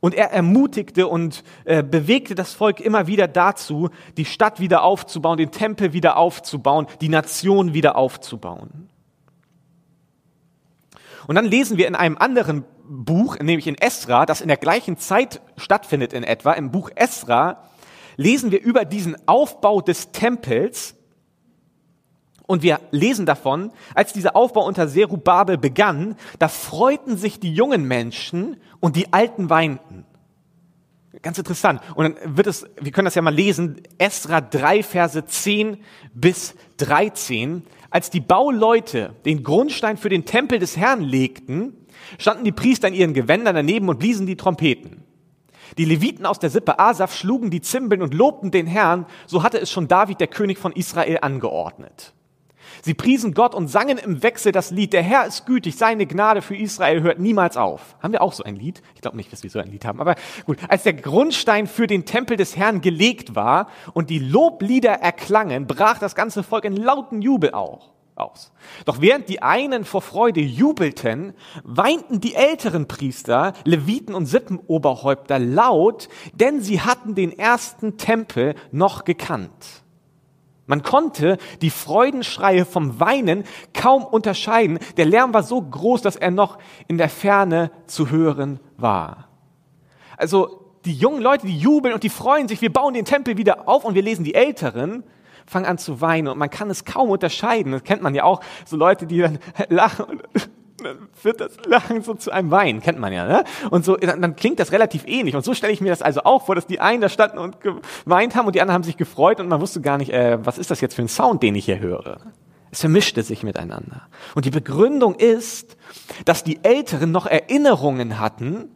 und 0.00 0.14
er 0.14 0.30
ermutigte 0.30 1.08
und 1.08 1.42
äh, 1.64 1.82
bewegte 1.82 2.34
das 2.34 2.54
Volk 2.54 2.80
immer 2.80 3.06
wieder 3.06 3.26
dazu, 3.26 3.90
die 4.16 4.24
Stadt 4.24 4.60
wieder 4.60 4.82
aufzubauen, 4.82 5.38
den 5.38 5.50
Tempel 5.50 5.92
wieder 5.92 6.16
aufzubauen, 6.16 6.86
die 7.00 7.08
Nation 7.08 7.74
wieder 7.74 7.96
aufzubauen. 7.96 8.88
Und 11.28 11.34
dann 11.34 11.44
lesen 11.44 11.76
wir 11.76 11.86
in 11.86 11.94
einem 11.94 12.16
anderen 12.16 12.64
Buch, 12.88 13.38
nämlich 13.38 13.66
in 13.66 13.76
Esra, 13.76 14.24
das 14.24 14.40
in 14.40 14.48
der 14.48 14.56
gleichen 14.56 14.96
Zeit 14.96 15.42
stattfindet 15.58 16.14
in 16.14 16.24
etwa, 16.24 16.54
im 16.54 16.70
Buch 16.70 16.90
Esra, 16.94 17.64
lesen 18.16 18.50
wir 18.50 18.62
über 18.62 18.86
diesen 18.86 19.14
Aufbau 19.28 19.82
des 19.82 20.10
Tempels 20.10 20.96
und 22.46 22.62
wir 22.62 22.80
lesen 22.92 23.26
davon, 23.26 23.72
als 23.94 24.14
dieser 24.14 24.34
Aufbau 24.36 24.66
unter 24.66 24.88
Serubabel 24.88 25.58
begann, 25.58 26.16
da 26.38 26.48
freuten 26.48 27.18
sich 27.18 27.38
die 27.38 27.52
jungen 27.52 27.84
Menschen 27.84 28.56
und 28.80 28.96
die 28.96 29.12
Alten 29.12 29.50
weinten. 29.50 30.06
Ganz 31.20 31.36
interessant. 31.36 31.82
Und 31.94 32.16
dann 32.16 32.36
wird 32.38 32.46
es, 32.46 32.64
wir 32.80 32.90
können 32.90 33.04
das 33.04 33.16
ja 33.16 33.22
mal 33.22 33.34
lesen, 33.34 33.82
Esra 33.98 34.40
3, 34.40 34.82
Verse 34.82 35.26
10 35.26 35.76
bis 36.14 36.54
13. 36.78 37.64
als 37.90 38.10
die 38.10 38.20
Bauleute 38.20 39.14
den 39.24 39.42
Grundstein 39.42 39.96
für 39.96 40.08
den 40.08 40.24
Tempel 40.24 40.58
des 40.58 40.76
Herrn 40.76 41.00
legten, 41.00 41.74
standen 42.18 42.44
die 42.44 42.52
Priester 42.52 42.88
in 42.88 42.94
ihren 42.94 43.14
Gewändern 43.14 43.54
daneben 43.54 43.88
und 43.88 43.98
bliesen 43.98 44.26
die 44.26 44.36
Trompeten. 44.36 45.04
Die 45.76 45.84
Leviten 45.84 46.26
aus 46.26 46.38
der 46.38 46.50
Sippe 46.50 46.78
Asaf 46.78 47.14
schlugen 47.14 47.50
die 47.50 47.60
Zimbeln 47.60 48.02
und 48.02 48.14
lobten 48.14 48.50
den 48.50 48.66
Herrn, 48.66 49.06
so 49.26 49.42
hatte 49.42 49.58
es 49.58 49.70
schon 49.70 49.88
David, 49.88 50.20
der 50.20 50.26
König 50.26 50.58
von 50.58 50.72
Israel, 50.72 51.18
angeordnet. 51.20 52.14
Sie 52.82 52.94
priesen 52.94 53.34
Gott 53.34 53.54
und 53.54 53.68
sangen 53.68 53.98
im 53.98 54.22
Wechsel 54.22 54.52
das 54.52 54.70
Lied, 54.70 54.92
der 54.92 55.02
Herr 55.02 55.26
ist 55.26 55.46
gütig, 55.46 55.76
seine 55.76 56.06
Gnade 56.06 56.42
für 56.42 56.56
Israel 56.56 57.02
hört 57.02 57.18
niemals 57.18 57.56
auf. 57.56 57.96
Haben 58.00 58.12
wir 58.12 58.22
auch 58.22 58.32
so 58.32 58.44
ein 58.44 58.56
Lied? 58.56 58.82
Ich 58.94 59.00
glaube 59.00 59.16
nicht, 59.16 59.32
dass 59.32 59.42
wir 59.42 59.50
so 59.50 59.58
ein 59.58 59.70
Lied 59.70 59.84
haben, 59.84 60.00
aber 60.00 60.14
gut. 60.46 60.58
Als 60.68 60.82
der 60.82 60.94
Grundstein 60.94 61.66
für 61.66 61.86
den 61.86 62.04
Tempel 62.04 62.36
des 62.36 62.56
Herrn 62.56 62.80
gelegt 62.80 63.34
war 63.34 63.68
und 63.94 64.10
die 64.10 64.18
Loblieder 64.18 64.92
erklangen, 64.92 65.66
brach 65.66 65.98
das 65.98 66.14
ganze 66.14 66.42
Volk 66.42 66.64
in 66.64 66.76
lauten 66.76 67.22
Jubel 67.22 67.52
auch 67.52 67.98
aus. 68.18 68.52
Doch 68.84 69.00
während 69.00 69.28
die 69.28 69.42
einen 69.42 69.84
vor 69.84 70.02
Freude 70.02 70.40
jubelten, 70.40 71.34
weinten 71.62 72.20
die 72.20 72.34
älteren 72.34 72.88
Priester, 72.88 73.52
Leviten 73.64 74.14
und 74.14 74.26
Sippenoberhäupter 74.26 75.38
laut, 75.38 76.08
denn 76.34 76.60
sie 76.60 76.80
hatten 76.80 77.14
den 77.14 77.36
ersten 77.38 77.96
Tempel 77.96 78.54
noch 78.72 79.04
gekannt. 79.04 79.84
Man 80.68 80.82
konnte 80.82 81.38
die 81.62 81.70
Freudenschreie 81.70 82.64
vom 82.66 83.00
Weinen 83.00 83.44
kaum 83.72 84.04
unterscheiden. 84.04 84.78
Der 84.98 85.06
Lärm 85.06 85.32
war 85.32 85.42
so 85.42 85.60
groß, 85.60 86.02
dass 86.02 86.14
er 86.14 86.30
noch 86.30 86.58
in 86.86 86.98
der 86.98 87.08
Ferne 87.08 87.72
zu 87.86 88.10
hören 88.10 88.60
war. 88.76 89.28
Also 90.18 90.72
die 90.84 90.92
jungen 90.92 91.22
Leute, 91.22 91.46
die 91.46 91.58
jubeln 91.58 91.94
und 91.94 92.02
die 92.02 92.10
freuen 92.10 92.48
sich, 92.48 92.60
wir 92.60 92.72
bauen 92.72 92.92
den 92.92 93.06
Tempel 93.06 93.38
wieder 93.38 93.66
auf 93.66 93.84
und 93.84 93.94
wir 93.94 94.02
lesen 94.02 94.24
die 94.24 94.34
Älteren, 94.34 95.04
fangen 95.46 95.64
an 95.64 95.78
zu 95.78 96.02
weinen 96.02 96.28
und 96.28 96.36
man 96.36 96.50
kann 96.50 96.68
es 96.68 96.84
kaum 96.84 97.10
unterscheiden. 97.10 97.72
Das 97.72 97.82
kennt 97.82 98.02
man 98.02 98.14
ja 98.14 98.24
auch, 98.24 98.40
so 98.66 98.76
Leute, 98.76 99.06
die 99.06 99.20
dann 99.20 99.38
lachen 99.70 100.04
und 100.04 100.22
wird 101.22 101.40
das 101.40 101.52
Lachen 101.66 102.02
so 102.02 102.14
zu 102.14 102.30
einem 102.30 102.50
Wein, 102.50 102.80
kennt 102.80 102.98
man 102.98 103.12
ja, 103.12 103.26
ne? 103.26 103.44
Und 103.70 103.84
so, 103.84 103.96
dann, 103.96 104.22
dann 104.22 104.36
klingt 104.36 104.58
das 104.60 104.72
relativ 104.72 105.04
ähnlich. 105.06 105.34
Und 105.34 105.44
so 105.44 105.54
stelle 105.54 105.72
ich 105.72 105.80
mir 105.80 105.90
das 105.90 106.02
also 106.02 106.22
auch 106.24 106.46
vor, 106.46 106.54
dass 106.54 106.66
die 106.66 106.80
einen 106.80 107.00
da 107.00 107.08
standen 107.08 107.38
und 107.38 107.60
geweint 107.60 108.34
haben 108.34 108.46
und 108.46 108.54
die 108.54 108.60
anderen 108.60 108.74
haben 108.74 108.84
sich 108.84 108.96
gefreut 108.96 109.40
und 109.40 109.48
man 109.48 109.60
wusste 109.60 109.80
gar 109.80 109.98
nicht, 109.98 110.12
äh, 110.12 110.38
was 110.44 110.58
ist 110.58 110.70
das 110.70 110.80
jetzt 110.80 110.94
für 110.94 111.02
ein 111.02 111.08
Sound, 111.08 111.42
den 111.42 111.54
ich 111.54 111.64
hier 111.64 111.78
höre. 111.78 112.18
Es 112.70 112.80
vermischte 112.80 113.22
sich 113.22 113.42
miteinander. 113.42 114.08
Und 114.34 114.44
die 114.44 114.50
Begründung 114.50 115.14
ist, 115.14 115.76
dass 116.24 116.44
die 116.44 116.62
Älteren 116.64 117.10
noch 117.10 117.26
Erinnerungen 117.26 118.20
hatten, 118.20 118.70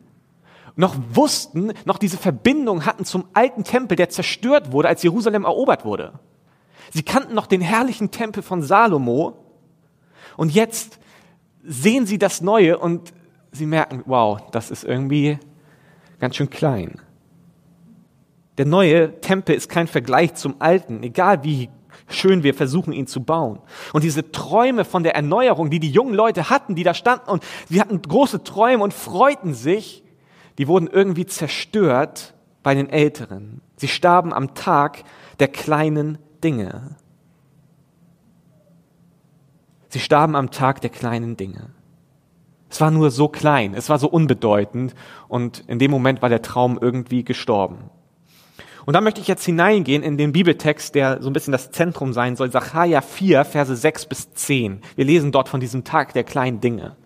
noch 0.76 0.96
wussten, 1.10 1.72
noch 1.84 1.98
diese 1.98 2.16
Verbindung 2.16 2.86
hatten 2.86 3.04
zum 3.04 3.26
alten 3.34 3.64
Tempel, 3.64 3.96
der 3.96 4.08
zerstört 4.08 4.72
wurde, 4.72 4.88
als 4.88 5.02
Jerusalem 5.02 5.44
erobert 5.44 5.84
wurde. 5.84 6.14
Sie 6.90 7.02
kannten 7.02 7.34
noch 7.34 7.46
den 7.46 7.60
herrlichen 7.60 8.10
Tempel 8.10 8.42
von 8.42 8.62
Salomo. 8.62 9.36
Und 10.36 10.54
jetzt 10.54 10.98
sehen 11.62 12.06
sie 12.06 12.18
das 12.18 12.40
Neue 12.40 12.78
und 12.78 13.12
sie 13.52 13.66
merken, 13.66 14.02
wow, 14.06 14.40
das 14.50 14.70
ist 14.70 14.84
irgendwie 14.84 15.38
ganz 16.18 16.36
schön 16.36 16.50
klein. 16.50 17.00
Der 18.58 18.66
neue 18.66 19.20
Tempel 19.20 19.54
ist 19.54 19.68
kein 19.68 19.86
Vergleich 19.86 20.34
zum 20.34 20.56
alten, 20.58 21.02
egal 21.02 21.42
wie 21.42 21.70
schön 22.08 22.42
wir 22.42 22.54
versuchen, 22.54 22.92
ihn 22.92 23.06
zu 23.06 23.22
bauen. 23.22 23.60
Und 23.92 24.04
diese 24.04 24.30
Träume 24.30 24.84
von 24.84 25.02
der 25.02 25.14
Erneuerung, 25.14 25.70
die 25.70 25.80
die 25.80 25.90
jungen 25.90 26.14
Leute 26.14 26.50
hatten, 26.50 26.74
die 26.74 26.82
da 26.82 26.94
standen 26.94 27.30
und 27.30 27.42
sie 27.68 27.80
hatten 27.80 28.00
große 28.00 28.44
Träume 28.44 28.84
und 28.84 28.92
freuten 28.92 29.54
sich, 29.54 30.04
die 30.58 30.68
wurden 30.68 30.86
irgendwie 30.86 31.26
zerstört 31.26 32.34
bei 32.62 32.74
den 32.74 32.90
Älteren. 32.90 33.62
Sie 33.76 33.88
starben 33.88 34.32
am 34.32 34.54
Tag 34.54 35.04
der 35.40 35.48
kleinen 35.48 36.18
Dinge. 36.44 36.96
Sie 39.92 40.00
starben 40.00 40.36
am 40.36 40.50
Tag 40.50 40.80
der 40.80 40.88
kleinen 40.88 41.36
Dinge. 41.36 41.68
Es 42.70 42.80
war 42.80 42.90
nur 42.90 43.10
so 43.10 43.28
klein, 43.28 43.74
es 43.74 43.90
war 43.90 43.98
so 43.98 44.08
unbedeutend 44.08 44.94
und 45.28 45.64
in 45.66 45.78
dem 45.78 45.90
Moment 45.90 46.22
war 46.22 46.30
der 46.30 46.40
Traum 46.40 46.78
irgendwie 46.80 47.24
gestorben. 47.24 47.90
Und 48.86 48.94
da 48.94 49.02
möchte 49.02 49.20
ich 49.20 49.28
jetzt 49.28 49.44
hineingehen 49.44 50.02
in 50.02 50.16
den 50.16 50.32
Bibeltext, 50.32 50.94
der 50.94 51.20
so 51.20 51.28
ein 51.28 51.34
bisschen 51.34 51.52
das 51.52 51.72
Zentrum 51.72 52.14
sein 52.14 52.36
soll, 52.36 52.50
Sacharja 52.50 53.02
4, 53.02 53.44
Verse 53.44 53.76
6 53.76 54.06
bis 54.06 54.32
10. 54.32 54.80
Wir 54.96 55.04
lesen 55.04 55.30
dort 55.30 55.50
von 55.50 55.60
diesem 55.60 55.84
Tag 55.84 56.14
der 56.14 56.24
kleinen 56.24 56.62
Dinge. 56.62 56.96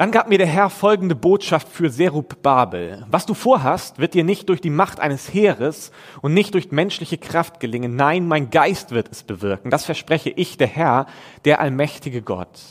Dann 0.00 0.12
gab 0.12 0.30
mir 0.30 0.38
der 0.38 0.46
Herr 0.46 0.70
folgende 0.70 1.14
Botschaft 1.14 1.68
für 1.68 1.90
Serub 1.90 2.40
Babel. 2.40 3.04
Was 3.10 3.26
du 3.26 3.34
vorhast, 3.34 3.98
wird 3.98 4.14
dir 4.14 4.24
nicht 4.24 4.48
durch 4.48 4.62
die 4.62 4.70
Macht 4.70 4.98
eines 4.98 5.34
Heeres 5.34 5.92
und 6.22 6.32
nicht 6.32 6.54
durch 6.54 6.72
menschliche 6.72 7.18
Kraft 7.18 7.60
gelingen. 7.60 7.96
Nein, 7.96 8.26
mein 8.26 8.48
Geist 8.48 8.92
wird 8.92 9.12
es 9.12 9.22
bewirken. 9.24 9.68
Das 9.70 9.84
verspreche 9.84 10.30
ich, 10.30 10.56
der 10.56 10.68
Herr, 10.68 11.04
der 11.44 11.60
allmächtige 11.60 12.22
Gott. 12.22 12.62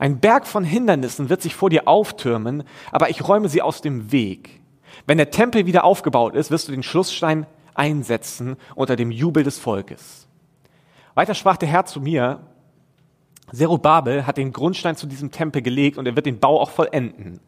Ein 0.00 0.18
Berg 0.18 0.44
von 0.44 0.64
Hindernissen 0.64 1.28
wird 1.28 1.40
sich 1.40 1.54
vor 1.54 1.70
dir 1.70 1.86
auftürmen, 1.86 2.64
aber 2.90 3.10
ich 3.10 3.28
räume 3.28 3.48
sie 3.48 3.62
aus 3.62 3.80
dem 3.80 4.10
Weg. 4.10 4.60
Wenn 5.06 5.18
der 5.18 5.30
Tempel 5.30 5.66
wieder 5.66 5.84
aufgebaut 5.84 6.34
ist, 6.34 6.50
wirst 6.50 6.66
du 6.66 6.72
den 6.72 6.82
Schlussstein 6.82 7.46
einsetzen 7.74 8.56
unter 8.74 8.96
dem 8.96 9.12
Jubel 9.12 9.44
des 9.44 9.60
Volkes. 9.60 10.26
Weiter 11.14 11.34
sprach 11.34 11.58
der 11.58 11.68
Herr 11.68 11.84
zu 11.84 12.00
mir, 12.00 12.40
Zerubabel 13.52 14.26
hat 14.26 14.36
den 14.36 14.52
Grundstein 14.52 14.96
zu 14.96 15.06
diesem 15.06 15.30
Tempel 15.30 15.62
gelegt 15.62 15.98
und 15.98 16.06
er 16.06 16.16
wird 16.16 16.26
den 16.26 16.38
Bau 16.40 16.60
auch 16.60 16.70
vollenden. 16.70 17.40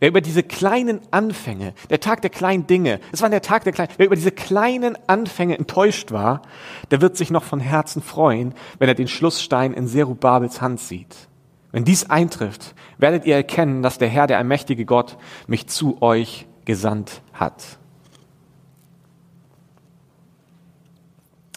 Wer 0.00 0.10
über 0.10 0.20
diese 0.20 0.42
kleinen 0.42 1.00
Anfänge, 1.10 1.72
der 1.88 2.00
Tag 2.00 2.20
der 2.20 2.30
kleinen 2.30 2.66
Dinge, 2.66 3.00
es 3.12 3.22
war 3.22 3.30
der 3.30 3.40
Tag 3.40 3.64
der 3.64 3.72
kleinen, 3.72 3.92
wer 3.96 4.06
über 4.06 4.16
diese 4.16 4.32
kleinen 4.32 4.98
Anfänge 5.06 5.56
enttäuscht 5.56 6.12
war, 6.12 6.42
der 6.90 7.00
wird 7.00 7.16
sich 7.16 7.30
noch 7.30 7.44
von 7.44 7.60
Herzen 7.60 8.02
freuen, 8.02 8.54
wenn 8.78 8.88
er 8.88 8.94
den 8.94 9.08
Schlussstein 9.08 9.72
in 9.72 9.88
Zerubabels 9.88 10.60
Hand 10.60 10.80
sieht. 10.80 11.28
Wenn 11.72 11.84
dies 11.84 12.10
eintrifft, 12.10 12.74
werdet 12.98 13.24
ihr 13.24 13.36
erkennen, 13.36 13.82
dass 13.82 13.98
der 13.98 14.08
Herr, 14.08 14.26
der 14.26 14.38
allmächtige 14.38 14.84
Gott, 14.84 15.16
mich 15.46 15.66
zu 15.66 16.02
euch 16.02 16.46
gesandt 16.64 17.22
hat. 17.32 17.78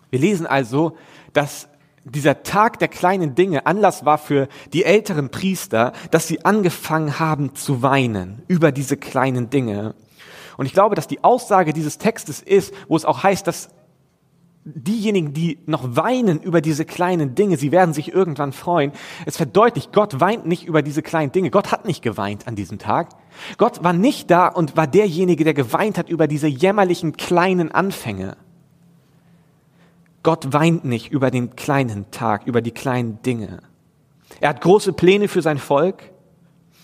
Wir 0.09 0.19
lesen 0.19 0.47
also, 0.47 0.97
dass 1.33 1.69
dieser 2.03 2.43
Tag 2.43 2.79
der 2.79 2.87
kleinen 2.87 3.35
Dinge 3.35 3.65
Anlass 3.65 4.05
war 4.05 4.17
für 4.17 4.47
die 4.73 4.85
älteren 4.85 5.29
Priester, 5.29 5.93
dass 6.11 6.27
sie 6.27 6.45
angefangen 6.45 7.19
haben 7.19 7.55
zu 7.55 7.81
weinen 7.81 8.43
über 8.47 8.71
diese 8.71 8.97
kleinen 8.97 9.49
Dinge. 9.49 9.95
Und 10.57 10.65
ich 10.65 10.73
glaube, 10.73 10.95
dass 10.95 11.07
die 11.07 11.23
Aussage 11.23 11.73
dieses 11.73 11.97
Textes 11.97 12.41
ist, 12.41 12.73
wo 12.87 12.95
es 12.95 13.05
auch 13.05 13.23
heißt, 13.23 13.47
dass 13.47 13.69
diejenigen, 14.65 15.33
die 15.33 15.59
noch 15.65 15.95
weinen 15.95 16.41
über 16.41 16.61
diese 16.61 16.85
kleinen 16.85 17.35
Dinge, 17.35 17.57
sie 17.57 17.71
werden 17.71 17.93
sich 17.93 18.13
irgendwann 18.13 18.51
freuen. 18.51 18.91
Es 19.25 19.37
verdeutlicht, 19.37 19.93
Gott 19.93 20.19
weint 20.19 20.45
nicht 20.45 20.65
über 20.65 20.81
diese 20.81 21.01
kleinen 21.01 21.31
Dinge. 21.31 21.49
Gott 21.49 21.71
hat 21.71 21.85
nicht 21.85 22.01
geweint 22.01 22.47
an 22.47 22.55
diesem 22.55 22.77
Tag. 22.77 23.09
Gott 23.57 23.83
war 23.83 23.93
nicht 23.93 24.29
da 24.29 24.47
und 24.47 24.75
war 24.75 24.87
derjenige, 24.87 25.43
der 25.43 25.53
geweint 25.53 25.97
hat 25.97 26.09
über 26.09 26.27
diese 26.27 26.47
jämmerlichen 26.47 27.13
kleinen 27.13 27.71
Anfänge. 27.71 28.35
Gott 30.23 30.51
weint 30.53 30.85
nicht 30.85 31.11
über 31.11 31.31
den 31.31 31.55
kleinen 31.55 32.11
Tag, 32.11 32.45
über 32.45 32.61
die 32.61 32.71
kleinen 32.71 33.21
Dinge. 33.21 33.59
Er 34.39 34.49
hat 34.49 34.61
große 34.61 34.93
Pläne 34.93 35.27
für 35.27 35.41
sein 35.41 35.57
Volk, 35.57 36.03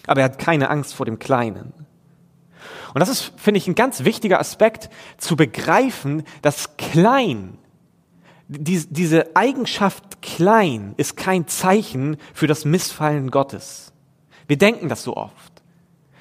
aber 0.07 0.21
er 0.21 0.25
hat 0.25 0.39
keine 0.39 0.69
Angst 0.69 0.93
vor 0.93 1.05
dem 1.05 1.19
Kleinen. 1.19 1.73
Und 2.93 2.99
das 2.99 3.09
ist, 3.09 3.33
finde 3.35 3.57
ich, 3.57 3.67
ein 3.67 3.75
ganz 3.75 4.05
wichtiger 4.05 4.39
Aspekt, 4.39 4.89
zu 5.17 5.35
begreifen, 5.35 6.23
dass 6.41 6.77
klein, 6.77 7.57
diese 8.47 9.35
Eigenschaft 9.35 10.21
klein 10.21 10.93
ist 10.95 11.17
kein 11.17 11.47
Zeichen 11.47 12.17
für 12.33 12.47
das 12.47 12.63
Missfallen 12.63 13.31
Gottes. 13.31 13.91
Wir 14.47 14.57
denken 14.57 14.87
das 14.87 15.03
so 15.03 15.17
oft. 15.17 15.55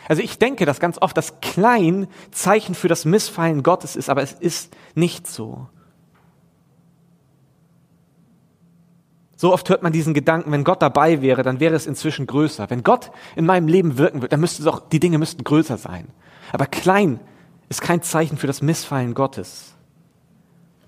Also 0.08 0.22
ich 0.22 0.38
denke 0.38 0.66
das 0.66 0.80
ganz 0.80 0.98
oft, 1.00 1.16
dass 1.16 1.40
klein 1.40 2.08
Zeichen 2.30 2.74
für 2.74 2.88
das 2.88 3.04
Missfallen 3.04 3.62
Gottes 3.62 3.96
ist, 3.96 4.10
aber 4.10 4.22
es 4.22 4.32
ist 4.32 4.74
nicht 4.94 5.26
so. 5.26 5.68
So 9.44 9.52
oft 9.52 9.68
hört 9.68 9.82
man 9.82 9.92
diesen 9.92 10.14
Gedanken, 10.14 10.52
wenn 10.52 10.64
Gott 10.64 10.80
dabei 10.80 11.20
wäre, 11.20 11.42
dann 11.42 11.60
wäre 11.60 11.74
es 11.74 11.86
inzwischen 11.86 12.26
größer. 12.26 12.70
Wenn 12.70 12.82
Gott 12.82 13.10
in 13.36 13.44
meinem 13.44 13.68
Leben 13.68 13.98
wirken 13.98 14.22
würde, 14.22 14.30
dann 14.30 14.40
müsste 14.40 14.66
auch, 14.70 14.88
die 14.88 15.00
Dinge 15.00 15.18
müssten 15.18 15.44
größer 15.44 15.76
sein. 15.76 16.08
Aber 16.50 16.64
klein 16.64 17.20
ist 17.68 17.82
kein 17.82 18.00
Zeichen 18.00 18.38
für 18.38 18.46
das 18.46 18.62
Missfallen 18.62 19.12
Gottes. 19.12 19.74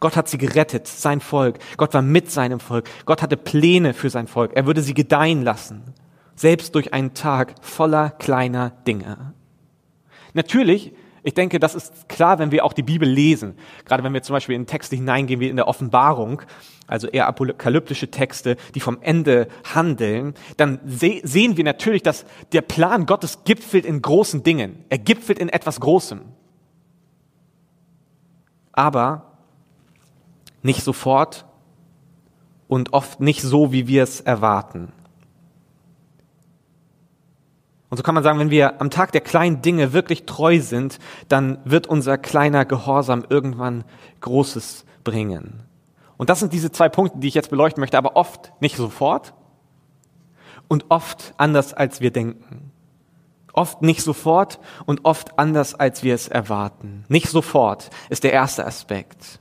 Gott 0.00 0.16
hat 0.16 0.28
sie 0.28 0.38
gerettet, 0.38 0.86
sein 0.86 1.20
Volk. 1.20 1.58
Gott 1.76 1.92
war 1.92 2.00
mit 2.00 2.30
seinem 2.30 2.58
Volk. 2.58 2.88
Gott 3.04 3.20
hatte 3.20 3.36
Pläne 3.36 3.92
für 3.92 4.08
sein 4.08 4.26
Volk. 4.26 4.52
Er 4.54 4.64
würde 4.64 4.80
sie 4.80 4.94
gedeihen 4.94 5.42
lassen. 5.42 5.92
Selbst 6.34 6.74
durch 6.74 6.94
einen 6.94 7.12
Tag 7.12 7.56
voller 7.60 8.08
kleiner 8.08 8.70
Dinge. 8.86 9.34
Natürlich 10.32 10.94
ich 11.26 11.34
denke, 11.34 11.58
das 11.58 11.74
ist 11.74 12.08
klar, 12.08 12.38
wenn 12.38 12.52
wir 12.52 12.64
auch 12.64 12.72
die 12.72 12.84
Bibel 12.84 13.08
lesen. 13.08 13.56
Gerade 13.84 14.04
wenn 14.04 14.14
wir 14.14 14.22
zum 14.22 14.34
Beispiel 14.34 14.54
in 14.54 14.66
Texte 14.66 14.94
hineingehen 14.94 15.40
wie 15.40 15.48
in 15.48 15.56
der 15.56 15.66
Offenbarung, 15.66 16.42
also 16.86 17.08
eher 17.08 17.26
apokalyptische 17.26 18.12
Texte, 18.12 18.56
die 18.76 18.80
vom 18.80 18.98
Ende 19.00 19.48
handeln, 19.74 20.34
dann 20.56 20.78
sehen 20.86 21.56
wir 21.56 21.64
natürlich, 21.64 22.04
dass 22.04 22.26
der 22.52 22.60
Plan 22.60 23.06
Gottes 23.06 23.40
gipfelt 23.42 23.84
in 23.84 24.02
großen 24.02 24.44
Dingen. 24.44 24.84
Er 24.88 24.98
gipfelt 24.98 25.40
in 25.40 25.48
etwas 25.48 25.80
Großem. 25.80 26.20
Aber 28.70 29.38
nicht 30.62 30.84
sofort 30.84 31.44
und 32.68 32.92
oft 32.92 33.18
nicht 33.18 33.42
so, 33.42 33.72
wie 33.72 33.88
wir 33.88 34.04
es 34.04 34.20
erwarten. 34.20 34.92
Und 37.88 37.96
so 37.96 38.02
kann 38.02 38.14
man 38.14 38.24
sagen, 38.24 38.38
wenn 38.38 38.50
wir 38.50 38.80
am 38.80 38.90
Tag 38.90 39.12
der 39.12 39.20
kleinen 39.20 39.62
Dinge 39.62 39.92
wirklich 39.92 40.26
treu 40.26 40.60
sind, 40.60 40.98
dann 41.28 41.58
wird 41.64 41.86
unser 41.86 42.18
kleiner 42.18 42.64
Gehorsam 42.64 43.24
irgendwann 43.28 43.84
Großes 44.20 44.84
bringen. 45.04 45.62
Und 46.16 46.30
das 46.30 46.40
sind 46.40 46.52
diese 46.52 46.72
zwei 46.72 46.88
Punkte, 46.88 47.18
die 47.18 47.28
ich 47.28 47.34
jetzt 47.34 47.50
beleuchten 47.50 47.80
möchte, 47.80 47.98
aber 47.98 48.16
oft 48.16 48.52
nicht 48.60 48.76
sofort 48.76 49.34
und 50.68 50.86
oft 50.88 51.34
anders, 51.36 51.74
als 51.74 52.00
wir 52.00 52.10
denken. 52.10 52.72
Oft 53.52 53.82
nicht 53.82 54.02
sofort 54.02 54.58
und 54.84 55.04
oft 55.04 55.38
anders, 55.38 55.74
als 55.74 56.02
wir 56.02 56.14
es 56.14 56.28
erwarten. 56.28 57.04
Nicht 57.08 57.28
sofort 57.28 57.90
ist 58.10 58.24
der 58.24 58.32
erste 58.32 58.66
Aspekt. 58.66 59.40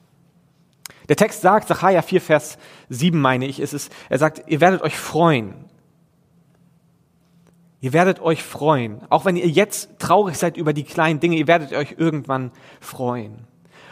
Der 1.09 1.15
Text 1.15 1.41
sagt, 1.41 1.67
Sacharja 1.67 2.01
4, 2.01 2.21
Vers 2.21 2.57
7 2.89 3.19
meine 3.19 3.45
ich, 3.45 3.59
ist 3.59 3.73
es, 3.73 3.89
er 4.09 4.17
sagt, 4.17 4.43
ihr 4.47 4.61
werdet 4.61 4.81
euch 4.81 4.97
freuen. 4.97 5.64
Ihr 7.81 7.93
werdet 7.93 8.19
euch 8.21 8.43
freuen. 8.43 9.01
Auch 9.09 9.25
wenn 9.25 9.35
ihr 9.35 9.47
jetzt 9.47 9.99
traurig 9.99 10.37
seid 10.37 10.57
über 10.57 10.73
die 10.73 10.83
kleinen 10.83 11.19
Dinge, 11.19 11.35
ihr 11.37 11.47
werdet 11.47 11.73
euch 11.73 11.95
irgendwann 11.97 12.51
freuen. 12.79 13.47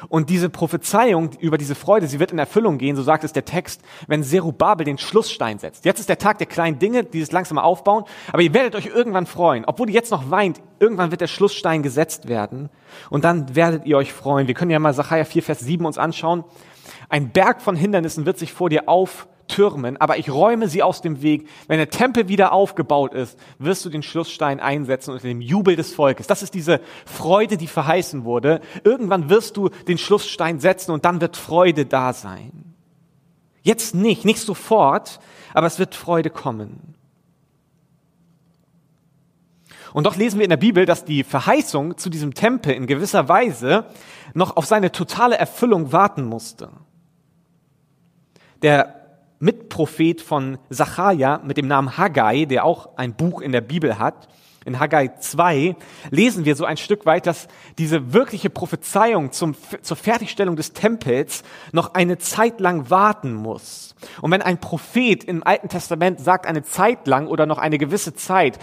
Und 0.09 0.29
diese 0.29 0.49
Prophezeiung 0.49 1.31
über 1.39 1.57
diese 1.57 1.75
Freude, 1.75 2.07
sie 2.07 2.19
wird 2.19 2.31
in 2.31 2.39
Erfüllung 2.39 2.77
gehen, 2.77 2.95
so 2.95 3.03
sagt 3.03 3.23
es 3.23 3.33
der 3.33 3.45
Text, 3.45 3.81
wenn 4.07 4.23
Zerubabel 4.23 4.85
den 4.85 4.97
Schlussstein 4.97 5.59
setzt. 5.59 5.85
Jetzt 5.85 5.99
ist 5.99 6.09
der 6.09 6.17
Tag 6.17 6.37
der 6.39 6.47
kleinen 6.47 6.79
Dinge, 6.79 7.03
dieses 7.03 7.31
langsame 7.31 7.63
Aufbauen, 7.63 8.03
aber 8.31 8.41
ihr 8.41 8.53
werdet 8.53 8.75
euch 8.75 8.87
irgendwann 8.87 9.25
freuen. 9.25 9.63
Obwohl 9.65 9.89
ihr 9.89 9.95
jetzt 9.95 10.11
noch 10.11 10.29
weint, 10.29 10.61
irgendwann 10.79 11.11
wird 11.11 11.21
der 11.21 11.27
Schlussstein 11.27 11.83
gesetzt 11.83 12.27
werden 12.27 12.69
und 13.09 13.23
dann 13.23 13.55
werdet 13.55 13.85
ihr 13.85 13.97
euch 13.97 14.11
freuen. 14.11 14.47
Wir 14.47 14.55
können 14.55 14.71
ja 14.71 14.79
mal 14.79 14.93
Sacharja 14.93 15.25
4, 15.25 15.43
Vers 15.43 15.59
7 15.59 15.85
uns 15.85 15.97
anschauen. 15.97 16.43
Ein 17.09 17.29
Berg 17.29 17.61
von 17.61 17.75
Hindernissen 17.75 18.25
wird 18.25 18.37
sich 18.37 18.53
vor 18.53 18.69
dir 18.69 18.89
auftürmen, 19.43 19.97
aber 19.97 20.17
ich 20.17 20.31
räume 20.31 20.67
sie 20.67 20.83
aus 20.83 21.01
dem 21.01 21.21
Weg. 21.21 21.47
Wenn 21.67 21.77
der 21.77 21.89
Tempel 21.89 22.27
wieder 22.27 22.51
aufgebaut 22.51 23.13
ist, 23.13 23.37
wirst 23.59 23.85
du 23.85 23.89
den 23.89 24.03
Schlussstein 24.03 24.59
einsetzen 24.59 25.11
unter 25.11 25.27
dem 25.27 25.41
Jubel 25.41 25.75
des 25.75 25.93
Volkes. 25.93 26.27
Das 26.27 26.43
ist 26.43 26.53
diese 26.53 26.81
Freude, 27.05 27.57
die 27.57 27.67
verheißen 27.67 28.23
wurde. 28.25 28.61
Irgendwann 28.83 29.29
wirst 29.29 29.57
du 29.57 29.69
den 29.87 29.97
Schlussstein 29.97 30.59
setzen 30.59 30.91
und 30.91 31.05
dann 31.05 31.21
wird 31.21 31.37
Freude 31.37 31.85
da 31.85 32.13
sein. 32.13 32.75
Jetzt 33.61 33.95
nicht, 33.95 34.25
nicht 34.25 34.39
sofort, 34.39 35.19
aber 35.53 35.67
es 35.67 35.79
wird 35.79 35.95
Freude 35.95 36.29
kommen. 36.29 36.95
Und 39.93 40.05
doch 40.05 40.15
lesen 40.15 40.39
wir 40.39 40.43
in 40.43 40.49
der 40.49 40.57
Bibel, 40.57 40.87
dass 40.87 41.05
die 41.05 41.23
Verheißung 41.23 41.97
zu 41.97 42.09
diesem 42.09 42.33
Tempel 42.33 42.73
in 42.73 42.87
gewisser 42.87 43.29
Weise 43.29 43.85
noch 44.33 44.57
auf 44.57 44.65
seine 44.65 44.91
totale 44.91 45.37
Erfüllung 45.37 45.91
warten 45.91 46.23
musste. 46.23 46.69
Der 48.63 49.02
Mitprophet 49.43 50.21
von 50.21 50.57
Sacharja 50.69 51.41
mit 51.43 51.57
dem 51.57 51.67
Namen 51.67 51.97
Haggai, 51.97 52.45
der 52.45 52.63
auch 52.63 52.97
ein 52.97 53.13
Buch 53.13 53.41
in 53.41 53.51
der 53.51 53.61
Bibel 53.61 53.99
hat, 53.99 54.29
in 54.65 54.79
Haggai 54.79 55.09
2 55.09 55.75
lesen 56.09 56.45
wir 56.45 56.55
so 56.55 56.63
ein 56.63 56.77
Stück 56.77 57.05
weit, 57.05 57.27
dass 57.27 57.49
diese 57.77 58.13
wirkliche 58.13 58.49
Prophezeiung 58.49 59.33
zum, 59.33 59.55
zur 59.81 59.97
Fertigstellung 59.97 60.55
des 60.55 60.71
Tempels 60.71 61.43
noch 61.73 61.93
eine 61.95 62.17
Zeit 62.17 62.61
lang 62.61 62.89
warten 62.89 63.33
muss. 63.33 63.95
Und 64.21 64.31
wenn 64.31 64.41
ein 64.41 64.59
Prophet 64.59 65.25
im 65.25 65.45
Alten 65.45 65.67
Testament 65.67 66.21
sagt 66.21 66.45
eine 66.45 66.63
Zeit 66.63 67.07
lang 67.07 67.27
oder 67.27 67.45
noch 67.45 67.57
eine 67.57 67.77
gewisse 67.77 68.15
Zeit, 68.15 68.57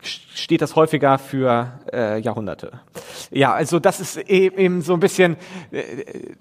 steht 0.00 0.62
das 0.62 0.76
häufiger 0.76 1.18
für 1.18 1.80
äh, 1.92 2.20
Jahrhunderte. 2.20 2.80
Ja, 3.30 3.52
also 3.52 3.80
das 3.80 4.00
ist 4.00 4.16
e-, 4.16 4.52
eben 4.56 4.82
so 4.82 4.94
ein 4.94 5.00
bisschen 5.00 5.36
äh, 5.72 5.82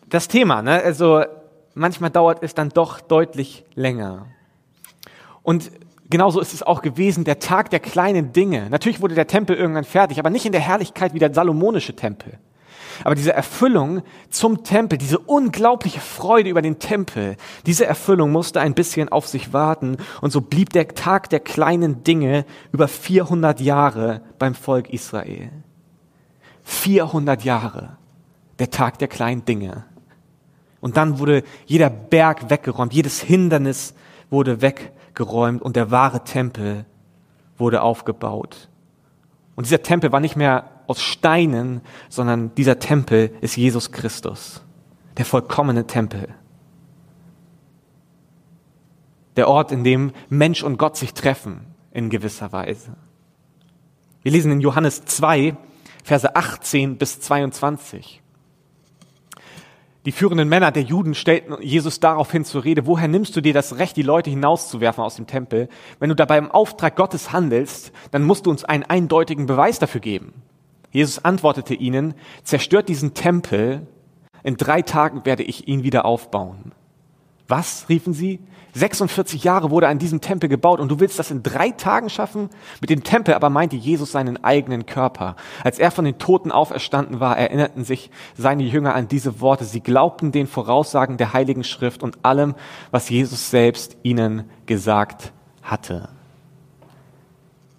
das 0.08 0.28
Thema. 0.28 0.62
Ne? 0.62 0.82
Also 0.84 1.24
manchmal 1.74 2.10
dauert 2.10 2.44
es 2.44 2.54
dann 2.54 2.70
doch 2.70 3.02
deutlich 3.02 3.66
länger. 3.76 4.28
Und 5.42 5.72
genauso 6.10 6.40
ist 6.40 6.54
es 6.54 6.64
auch 6.64 6.82
gewesen, 6.82 7.24
der 7.24 7.40
Tag 7.40 7.70
der 7.70 7.80
kleinen 7.80 8.34
Dinge. 8.34 8.70
Natürlich 8.70 9.02
wurde 9.02 9.16
der 9.16 9.28
Tempel 9.28 9.56
irgendwann 9.56 9.84
fertig, 9.84 10.20
aber 10.20 10.30
nicht 10.30 10.46
in 10.46 10.52
der 10.52 10.62
Herrlichkeit 10.62 11.14
wie 11.14 11.20
der 11.20 11.34
salomonische 11.34 11.96
Tempel. 11.96 12.40
Aber 13.04 13.16
diese 13.16 13.34
Erfüllung 13.34 14.04
zum 14.30 14.64
Tempel, 14.64 14.98
diese 14.98 15.18
unglaubliche 15.18 16.00
Freude 16.00 16.50
über 16.50 16.62
den 16.62 16.80
Tempel, 16.80 17.38
diese 17.66 17.86
Erfüllung 17.86 18.32
musste 18.32 18.62
ein 18.62 18.76
bisschen 18.76 19.10
auf 19.10 19.28
sich 19.28 19.54
warten. 19.54 19.98
Und 20.22 20.32
so 20.32 20.42
blieb 20.42 20.72
der 20.72 20.88
Tag 20.90 21.30
der 21.30 21.40
kleinen 21.40 22.04
Dinge 22.04 22.46
über 22.72 22.88
400 22.88 23.60
Jahre 23.62 24.22
beim 24.40 24.56
Volk 24.56 24.90
Israel. 24.92 25.50
400 26.64 27.44
Jahre, 27.44 27.98
der 28.60 28.70
Tag 28.70 29.00
der 29.00 29.08
kleinen 29.08 29.44
Dinge. 29.46 29.86
Und 30.84 30.98
dann 30.98 31.18
wurde 31.18 31.44
jeder 31.66 31.90
Berg 31.90 32.50
weggeräumt, 32.50 32.94
jedes 32.94 33.22
Hindernis 33.22 33.94
wurde 34.30 34.62
weggeräumt 34.62 35.62
und 35.62 35.78
der 35.78 35.92
wahre 35.92 36.26
Tempel 36.26 36.84
wurde 37.58 37.82
aufgebaut. 37.82 38.68
Und 39.56 39.66
dieser 39.66 39.82
Tempel 39.82 40.12
war 40.12 40.20
nicht 40.20 40.36
mehr 40.36 40.84
aus 40.88 41.02
Steinen, 41.02 41.80
sondern 42.10 42.54
dieser 42.56 42.80
Tempel 42.80 43.34
ist 43.40 43.56
Jesus 43.56 43.94
Christus, 43.94 44.62
der 45.16 45.24
vollkommene 45.24 45.88
Tempel. 45.88 46.36
Der 49.38 49.48
Ort, 49.48 49.72
in 49.72 49.86
dem 49.86 50.12
Mensch 50.28 50.64
und 50.64 50.78
Gott 50.78 50.98
sich 50.98 51.14
treffen, 51.14 51.62
in 51.92 52.10
gewisser 52.10 52.52
Weise. 52.52 52.98
Wir 54.22 54.34
lesen 54.34 54.52
in 54.52 54.60
Johannes 54.60 55.06
2, 55.06 55.56
Verse 56.04 56.36
18 56.36 56.98
bis 56.98 57.22
22. 57.22 58.23
Die 60.06 60.12
führenden 60.12 60.50
Männer 60.50 60.72
der 60.72 60.84
Juden 60.84 61.16
stellten 61.16 61.56
Jesus 61.62 62.02
daraufhin 62.02 62.44
zur 62.44 62.66
Rede, 62.66 62.86
woher 62.86 63.08
nimmst 63.08 63.36
du 63.38 63.42
dir 63.42 63.54
das 63.54 63.78
Recht, 63.78 63.96
die 63.96 64.02
Leute 64.02 64.30
hinauszuwerfen 64.30 65.02
aus 65.02 65.16
dem 65.16 65.28
Tempel? 65.28 65.70
Wenn 66.00 66.10
du 66.10 66.16
dabei 66.16 66.38
im 66.38 66.52
Auftrag 66.52 66.98
Gottes 66.98 67.32
handelst, 67.32 67.94
dann 68.12 68.24
musst 68.24 68.46
du 68.46 68.50
uns 68.50 68.66
einen 68.66 68.84
eindeutigen 68.84 69.46
Beweis 69.46 69.80
dafür 69.80 70.02
geben. 70.02 70.34
Jesus 70.92 71.24
antwortete 71.24 71.74
ihnen, 71.74 72.16
zerstört 72.44 72.90
diesen 72.90 73.14
Tempel, 73.14 73.88
in 74.44 74.58
drei 74.58 74.82
Tagen 74.82 75.26
werde 75.26 75.44
ich 75.44 75.70
ihn 75.70 75.84
wieder 75.84 76.04
aufbauen. 76.04 76.74
Was, 77.48 77.88
riefen 77.88 78.14
sie? 78.14 78.40
46 78.74 79.44
Jahre 79.44 79.70
wurde 79.70 79.88
an 79.88 80.00
diesem 80.00 80.20
Tempel 80.20 80.50
gebaut 80.50 80.80
und 80.80 80.90
du 80.90 81.00
willst 81.00 81.20
das 81.20 81.30
in 81.30 81.44
drei 81.44 81.70
Tagen 81.70 82.10
schaffen? 82.10 82.50
Mit 82.82 82.90
dem 82.90 83.04
Tempel 83.04 83.36
aber 83.36 83.50
meinte 83.50 83.76
Jesus 83.76 84.12
seinen 84.12 84.44
eigenen 84.44 84.88
Körper. 84.88 85.36
Als 85.64 85.78
er 85.78 85.92
von 85.92 86.06
den 86.06 86.18
Toten 86.18 86.52
auferstanden 86.52 87.20
war, 87.20 87.38
erinnerten 87.38 87.84
sich 87.84 88.10
seine 88.36 88.64
Jünger 88.64 88.96
an 88.96 89.08
diese 89.08 89.42
Worte. 89.42 89.66
Sie 89.66 89.82
glaubten 89.82 90.32
den 90.32 90.48
Voraussagen 90.48 91.18
der 91.18 91.34
Heiligen 91.34 91.64
Schrift 91.64 92.02
und 92.02 92.26
allem, 92.26 92.56
was 92.90 93.10
Jesus 93.10 93.52
selbst 93.52 93.96
ihnen 94.02 94.50
gesagt 94.66 95.34
hatte. 95.62 96.10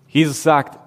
Jesus 0.07 0.45
sagt, 0.45 0.79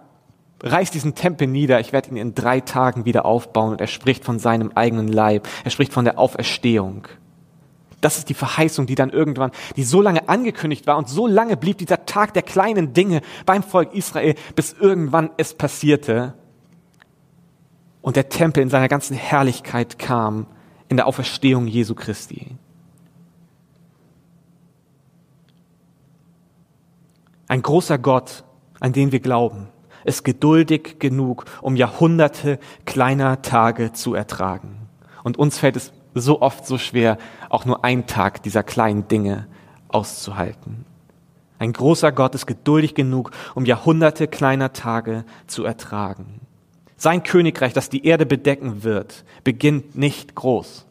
reiß 0.64 0.90
diesen 0.90 1.16
Tempel 1.16 1.48
nieder, 1.48 1.82
ich 1.82 1.92
werde 1.92 2.12
ihn 2.12 2.18
in 2.18 2.34
drei 2.34 2.62
Tagen 2.62 3.04
wieder 3.04 3.26
aufbauen 3.26 3.74
und 3.74 3.82
er 3.82 3.88
spricht 3.88 4.24
von 4.24 4.40
seinem 4.40 4.72
eigenen 4.74 5.10
Leib. 5.10 5.50
Er 5.66 5.72
spricht 5.72 5.92
von 5.92 6.06
der 6.06 6.18
Auferstehung. 6.18 7.08
Das 8.02 8.18
ist 8.18 8.30
die 8.30 8.36
Verheißung, 8.36 8.86
die 8.86 8.96
dann 8.96 9.10
irgendwann, 9.10 9.52
die 9.76 9.84
so 9.84 10.02
lange 10.02 10.30
angekündigt 10.30 10.86
war 10.86 10.98
und 10.98 11.10
so 11.10 11.26
lange 11.26 11.58
blieb 11.58 11.80
dieser 11.80 12.06
Tag 12.06 12.34
der 12.34 12.44
kleinen 12.44 12.94
Dinge 12.94 13.22
beim 13.46 13.64
Volk 13.64 13.94
Israel, 13.94 14.36
bis 14.56 14.74
irgendwann 14.74 15.32
es 15.38 15.54
passierte 15.54 16.36
und 18.02 18.16
der 18.16 18.30
Tempel 18.30 18.64
in 18.64 18.70
seiner 18.70 18.88
ganzen 18.88 19.18
Herrlichkeit 19.18 20.00
kam 20.00 20.48
in 20.90 20.96
der 20.96 21.08
Auferstehung 21.08 21.68
Jesu 21.68 21.96
Christi. 21.96 22.56
Ein 27.50 27.62
großer 27.62 27.98
Gott, 27.98 28.44
an 28.80 28.94
den 28.94 29.12
wir 29.12 29.20
glauben, 29.20 29.68
ist 30.04 30.24
geduldig 30.24 31.00
genug, 31.00 31.46
um 31.62 31.76
Jahrhunderte 31.76 32.60
kleiner 32.86 33.42
Tage 33.42 33.92
zu 33.94 34.14
ertragen. 34.14 34.88
Und 35.24 35.38
uns 35.38 35.58
fällt 35.58 35.76
es 35.76 35.92
so 36.20 36.42
oft 36.42 36.66
so 36.66 36.78
schwer, 36.78 37.18
auch 37.50 37.66
nur 37.66 37.84
einen 37.84 38.08
Tag 38.08 38.44
dieser 38.44 38.64
kleinen 38.64 39.08
Dinge 39.08 39.48
auszuhalten. 39.90 40.86
Ein 41.60 41.74
großer 41.74 42.12
Gott 42.12 42.36
ist 42.36 42.46
geduldig 42.46 42.94
genug, 42.94 43.32
um 43.56 43.66
Jahrhunderte 43.66 44.28
kleiner 44.28 44.74
Tage 44.74 45.26
zu 45.48 45.64
ertragen. 45.64 46.42
Sein 46.98 47.24
Königreich, 47.24 47.74
das 47.74 47.90
die 47.90 48.06
Erde 48.06 48.26
bedecken 48.26 48.84
wird, 48.84 49.24
beginnt 49.44 49.96
nicht 49.96 50.36
groß. 50.36 50.86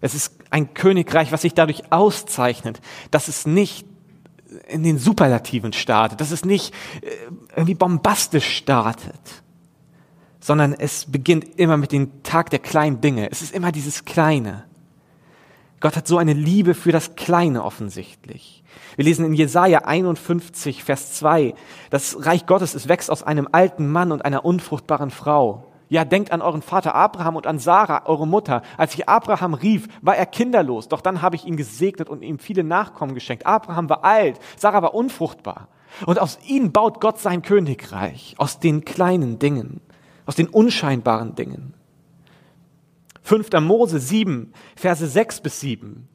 Es 0.00 0.14
ist 0.14 0.34
ein 0.50 0.74
Königreich, 0.74 1.32
was 1.32 1.42
sich 1.42 1.54
dadurch 1.54 1.92
auszeichnet, 1.92 2.80
dass 3.10 3.28
es 3.28 3.46
nicht 3.46 3.86
in 4.68 4.82
den 4.82 4.98
Superlativen 4.98 5.72
startet, 5.72 6.20
dass 6.20 6.30
es 6.30 6.44
nicht 6.44 6.74
äh, 7.02 7.08
irgendwie 7.50 7.74
bombastisch 7.74 8.56
startet, 8.56 9.42
sondern 10.48 10.72
es 10.72 11.04
beginnt 11.04 11.58
immer 11.58 11.76
mit 11.76 11.92
dem 11.92 12.22
Tag 12.22 12.48
der 12.48 12.58
kleinen 12.58 13.02
Dinge. 13.02 13.30
Es 13.30 13.42
ist 13.42 13.54
immer 13.54 13.70
dieses 13.70 14.06
Kleine. 14.06 14.64
Gott 15.78 15.94
hat 15.94 16.06
so 16.06 16.16
eine 16.16 16.32
Liebe 16.32 16.72
für 16.72 16.90
das 16.90 17.16
Kleine 17.16 17.62
offensichtlich. 17.62 18.64
Wir 18.96 19.04
lesen 19.04 19.26
in 19.26 19.34
Jesaja 19.34 19.80
51, 19.80 20.84
Vers 20.84 21.12
2, 21.12 21.52
das 21.90 22.24
Reich 22.24 22.46
Gottes, 22.46 22.74
es 22.74 22.88
wächst 22.88 23.10
aus 23.10 23.22
einem 23.22 23.46
alten 23.52 23.92
Mann 23.92 24.10
und 24.10 24.24
einer 24.24 24.46
unfruchtbaren 24.46 25.10
Frau. 25.10 25.66
Ja, 25.90 26.06
denkt 26.06 26.32
an 26.32 26.40
euren 26.40 26.62
Vater 26.62 26.94
Abraham 26.94 27.36
und 27.36 27.46
an 27.46 27.58
Sarah, 27.58 28.06
eure 28.06 28.26
Mutter. 28.26 28.62
Als 28.78 28.94
ich 28.94 29.06
Abraham 29.06 29.52
rief, 29.52 29.86
war 30.00 30.16
er 30.16 30.24
kinderlos, 30.24 30.88
doch 30.88 31.02
dann 31.02 31.20
habe 31.20 31.36
ich 31.36 31.44
ihn 31.44 31.58
gesegnet 31.58 32.08
und 32.08 32.22
ihm 32.22 32.38
viele 32.38 32.64
Nachkommen 32.64 33.14
geschenkt. 33.14 33.44
Abraham 33.44 33.90
war 33.90 34.02
alt, 34.02 34.38
Sarah 34.56 34.80
war 34.80 34.94
unfruchtbar. 34.94 35.68
Und 36.06 36.18
aus 36.18 36.38
ihnen 36.46 36.72
baut 36.72 37.02
Gott 37.02 37.18
sein 37.18 37.42
Königreich, 37.42 38.34
aus 38.38 38.60
den 38.60 38.86
kleinen 38.86 39.38
Dingen, 39.38 39.82
aus 40.28 40.36
den 40.36 40.46
unscheinbaren 40.46 41.34
Dingen. 41.34 41.72
5. 43.22 43.50
Mose 43.62 43.98
7, 43.98 44.52
Verse 44.76 45.06
6 45.06 45.40
bis 45.40 45.60
7. 45.60 46.06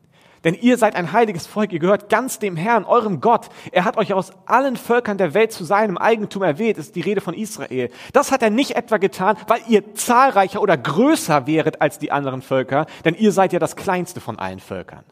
Denn 0.43 0.53
ihr 0.53 0.77
seid 0.77 0.95
ein 0.95 1.13
heiliges 1.13 1.47
Volk, 1.47 1.73
ihr 1.73 1.79
gehört 1.79 2.09
ganz 2.09 2.37
dem 2.37 2.55
Herrn, 2.55 2.85
eurem 2.85 3.21
Gott. 3.21 3.49
Er 3.71 3.85
hat 3.85 3.97
euch 3.97 4.13
aus 4.13 4.31
allen 4.45 4.75
Völkern 4.75 5.17
der 5.17 5.33
Welt 5.33 5.51
zu 5.51 5.63
seinem 5.63 5.97
Eigentum 5.97 6.43
erwählt, 6.43 6.77
ist 6.77 6.95
die 6.95 7.01
Rede 7.01 7.21
von 7.21 7.33
Israel. 7.33 7.89
Das 8.11 8.31
hat 8.31 8.43
er 8.43 8.51
nicht 8.51 8.75
etwa 8.75 8.97
getan, 8.97 9.35
weil 9.47 9.61
ihr 9.67 9.95
zahlreicher 9.95 10.61
oder 10.61 10.77
größer 10.77 11.47
wäret 11.47 11.81
als 11.81 11.97
die 11.97 12.11
anderen 12.11 12.43
Völker, 12.43 12.85
denn 13.05 13.15
ihr 13.15 13.31
seid 13.31 13.51
ja 13.51 13.57
das 13.57 13.75
kleinste 13.75 14.19
von 14.19 14.37
allen 14.37 14.59
Völkern. 14.59 15.05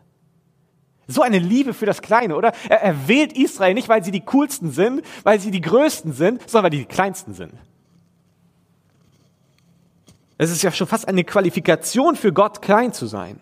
So 1.08 1.24
eine 1.24 1.40
Liebe 1.40 1.74
für 1.74 1.88
das 1.88 2.04
Kleine, 2.04 2.36
oder? 2.36 2.52
Er, 2.70 2.84
er 2.84 3.08
wählt 3.08 3.34
Israel 3.34 3.74
nicht, 3.74 3.90
weil 3.90 4.04
sie 4.04 4.12
die 4.12 4.22
coolsten 4.22 4.70
sind, 4.72 5.02
weil 5.24 5.40
sie 5.40 5.50
die 5.50 5.62
größten 5.62 6.14
sind, 6.14 6.48
sondern 6.48 6.66
weil 6.66 6.78
die, 6.78 6.86
die 6.86 6.94
kleinsten 6.94 7.34
sind. 7.34 7.54
Es 10.42 10.50
ist 10.50 10.64
ja 10.64 10.72
schon 10.72 10.88
fast 10.88 11.08
eine 11.08 11.24
Qualifikation 11.24 12.16
für 12.16 12.34
Gott, 12.34 12.64
klein 12.64 12.94
zu 12.94 13.06
sein. 13.06 13.40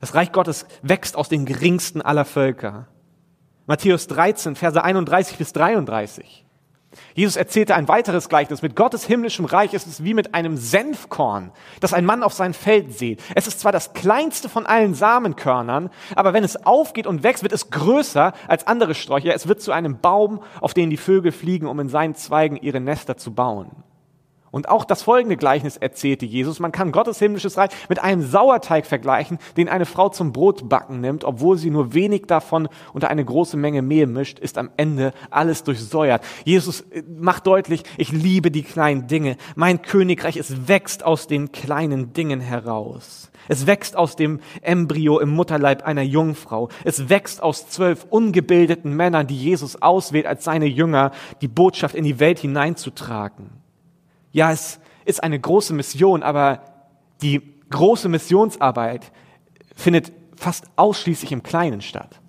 Das 0.00 0.16
Reich 0.16 0.32
Gottes 0.32 0.66
wächst 0.82 1.14
aus 1.14 1.28
den 1.28 1.46
geringsten 1.46 2.02
aller 2.02 2.24
Völker. 2.24 2.88
Matthäus 3.66 4.08
13, 4.08 4.56
Verse 4.56 4.82
31 4.82 5.38
bis 5.38 5.52
33. 5.52 6.44
Jesus 7.14 7.36
erzählte 7.36 7.76
ein 7.76 7.86
weiteres 7.86 8.28
Gleichnis. 8.28 8.62
Mit 8.62 8.74
Gottes 8.74 9.06
himmlischem 9.06 9.44
Reich 9.44 9.74
ist 9.74 9.86
es 9.86 10.02
wie 10.02 10.12
mit 10.12 10.34
einem 10.34 10.56
Senfkorn, 10.56 11.52
das 11.78 11.94
ein 11.94 12.04
Mann 12.04 12.24
auf 12.24 12.32
sein 12.32 12.52
Feld 12.52 12.98
sieht. 12.98 13.22
Es 13.36 13.46
ist 13.46 13.60
zwar 13.60 13.70
das 13.70 13.92
kleinste 13.92 14.48
von 14.48 14.66
allen 14.66 14.94
Samenkörnern, 14.94 15.90
aber 16.16 16.32
wenn 16.32 16.42
es 16.42 16.66
aufgeht 16.66 17.06
und 17.06 17.22
wächst, 17.22 17.44
wird 17.44 17.52
es 17.52 17.70
größer 17.70 18.32
als 18.48 18.66
andere 18.66 18.96
Sträucher. 18.96 19.32
Es 19.36 19.46
wird 19.46 19.62
zu 19.62 19.70
einem 19.70 20.00
Baum, 20.00 20.42
auf 20.60 20.74
den 20.74 20.90
die 20.90 20.96
Vögel 20.96 21.30
fliegen, 21.30 21.68
um 21.68 21.78
in 21.78 21.88
seinen 21.88 22.16
Zweigen 22.16 22.56
ihre 22.56 22.80
Nester 22.80 23.16
zu 23.16 23.32
bauen. 23.32 23.70
Und 24.50 24.68
auch 24.68 24.84
das 24.84 25.02
folgende 25.02 25.36
Gleichnis 25.36 25.76
erzählte 25.76 26.24
Jesus. 26.24 26.60
Man 26.60 26.72
kann 26.72 26.92
Gottes 26.92 27.18
himmlisches 27.18 27.58
Reich 27.58 27.70
mit 27.88 27.98
einem 27.98 28.22
Sauerteig 28.22 28.86
vergleichen, 28.86 29.38
den 29.56 29.68
eine 29.68 29.86
Frau 29.86 30.08
zum 30.08 30.32
Brotbacken 30.32 31.00
nimmt. 31.00 31.24
Obwohl 31.24 31.58
sie 31.58 31.70
nur 31.70 31.94
wenig 31.94 32.26
davon 32.26 32.68
unter 32.92 33.08
eine 33.08 33.24
große 33.24 33.56
Menge 33.56 33.82
Mehl 33.82 34.06
mischt, 34.06 34.38
ist 34.38 34.58
am 34.58 34.70
Ende 34.76 35.12
alles 35.30 35.64
durchsäuert. 35.64 36.22
Jesus 36.44 36.82
äh, 36.92 37.02
macht 37.18 37.46
deutlich, 37.46 37.82
ich 37.96 38.12
liebe 38.12 38.50
die 38.50 38.62
kleinen 38.62 39.06
Dinge. 39.06 39.36
Mein 39.54 39.82
Königreich, 39.82 40.36
es 40.36 40.68
wächst 40.68 41.04
aus 41.04 41.26
den 41.26 41.52
kleinen 41.52 42.12
Dingen 42.12 42.40
heraus. 42.40 43.30
Es 43.48 43.66
wächst 43.66 43.96
aus 43.96 44.16
dem 44.16 44.40
Embryo 44.62 45.20
im 45.20 45.30
Mutterleib 45.30 45.84
einer 45.84 46.02
Jungfrau. 46.02 46.68
Es 46.84 47.08
wächst 47.08 47.42
aus 47.42 47.68
zwölf 47.68 48.06
ungebildeten 48.10 48.94
Männern, 48.94 49.26
die 49.26 49.36
Jesus 49.36 49.80
auswählt, 49.80 50.26
als 50.26 50.44
seine 50.44 50.66
Jünger 50.66 51.12
die 51.40 51.48
Botschaft 51.48 51.94
in 51.94 52.04
die 52.04 52.18
Welt 52.18 52.38
hineinzutragen. 52.38 53.50
Ja, 54.36 54.52
es 54.52 54.80
ist 55.06 55.22
eine 55.22 55.40
große 55.40 55.72
Mission, 55.72 56.22
aber 56.22 56.60
die 57.22 57.40
große 57.70 58.10
Missionsarbeit 58.10 59.10
findet 59.74 60.12
fast 60.36 60.66
ausschließlich 60.76 61.32
im 61.32 61.42
Kleinen 61.42 61.80
statt. 61.80 62.20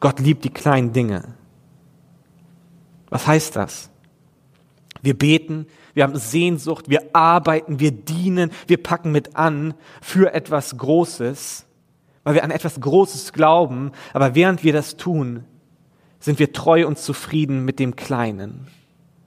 Gott 0.00 0.20
liebt 0.20 0.44
die 0.44 0.50
kleinen 0.50 0.92
Dinge. 0.92 1.34
Was 3.08 3.26
heißt 3.26 3.56
das? 3.56 3.88
Wir 5.00 5.16
beten, 5.16 5.66
wir 5.94 6.02
haben 6.04 6.16
Sehnsucht, 6.16 6.90
wir 6.90 7.14
arbeiten, 7.14 7.80
wir 7.80 7.92
dienen, 7.92 8.50
wir 8.66 8.82
packen 8.82 9.12
mit 9.12 9.34
an 9.34 9.72
für 10.02 10.34
etwas 10.34 10.76
Großes, 10.76 11.64
weil 12.22 12.34
wir 12.34 12.44
an 12.44 12.50
etwas 12.50 12.78
Großes 12.78 13.32
glauben, 13.32 13.92
aber 14.12 14.34
während 14.34 14.62
wir 14.62 14.74
das 14.74 14.98
tun, 14.98 15.46
sind 16.20 16.38
wir 16.38 16.52
treu 16.52 16.86
und 16.86 16.98
zufrieden 16.98 17.64
mit 17.64 17.78
dem 17.78 17.96
Kleinen? 17.96 18.68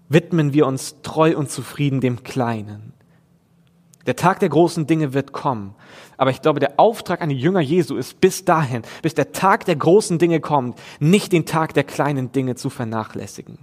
Widmen 0.09 0.53
wir 0.53 0.67
uns 0.67 0.97
treu 1.03 1.37
und 1.37 1.49
zufrieden 1.49 2.01
dem 2.01 2.23
Kleinen? 2.23 2.93
Der 4.05 4.15
Tag 4.15 4.39
der 4.39 4.49
großen 4.49 4.87
Dinge 4.87 5.13
wird 5.13 5.31
kommen. 5.31 5.75
Aber 6.17 6.31
ich 6.31 6.41
glaube, 6.41 6.59
der 6.59 6.73
Auftrag 6.77 7.21
an 7.21 7.29
die 7.29 7.37
Jünger 7.37 7.61
Jesu 7.61 7.95
ist 7.95 8.19
bis 8.19 8.45
dahin, 8.45 8.81
bis 9.01 9.13
der 9.13 9.31
Tag 9.31 9.65
der 9.65 9.75
großen 9.75 10.17
Dinge 10.17 10.39
kommt, 10.39 10.79
nicht 10.99 11.31
den 11.31 11.45
Tag 11.45 11.73
der 11.73 11.83
kleinen 11.83 12.31
Dinge 12.31 12.55
zu 12.55 12.69
vernachlässigen. 12.69 13.57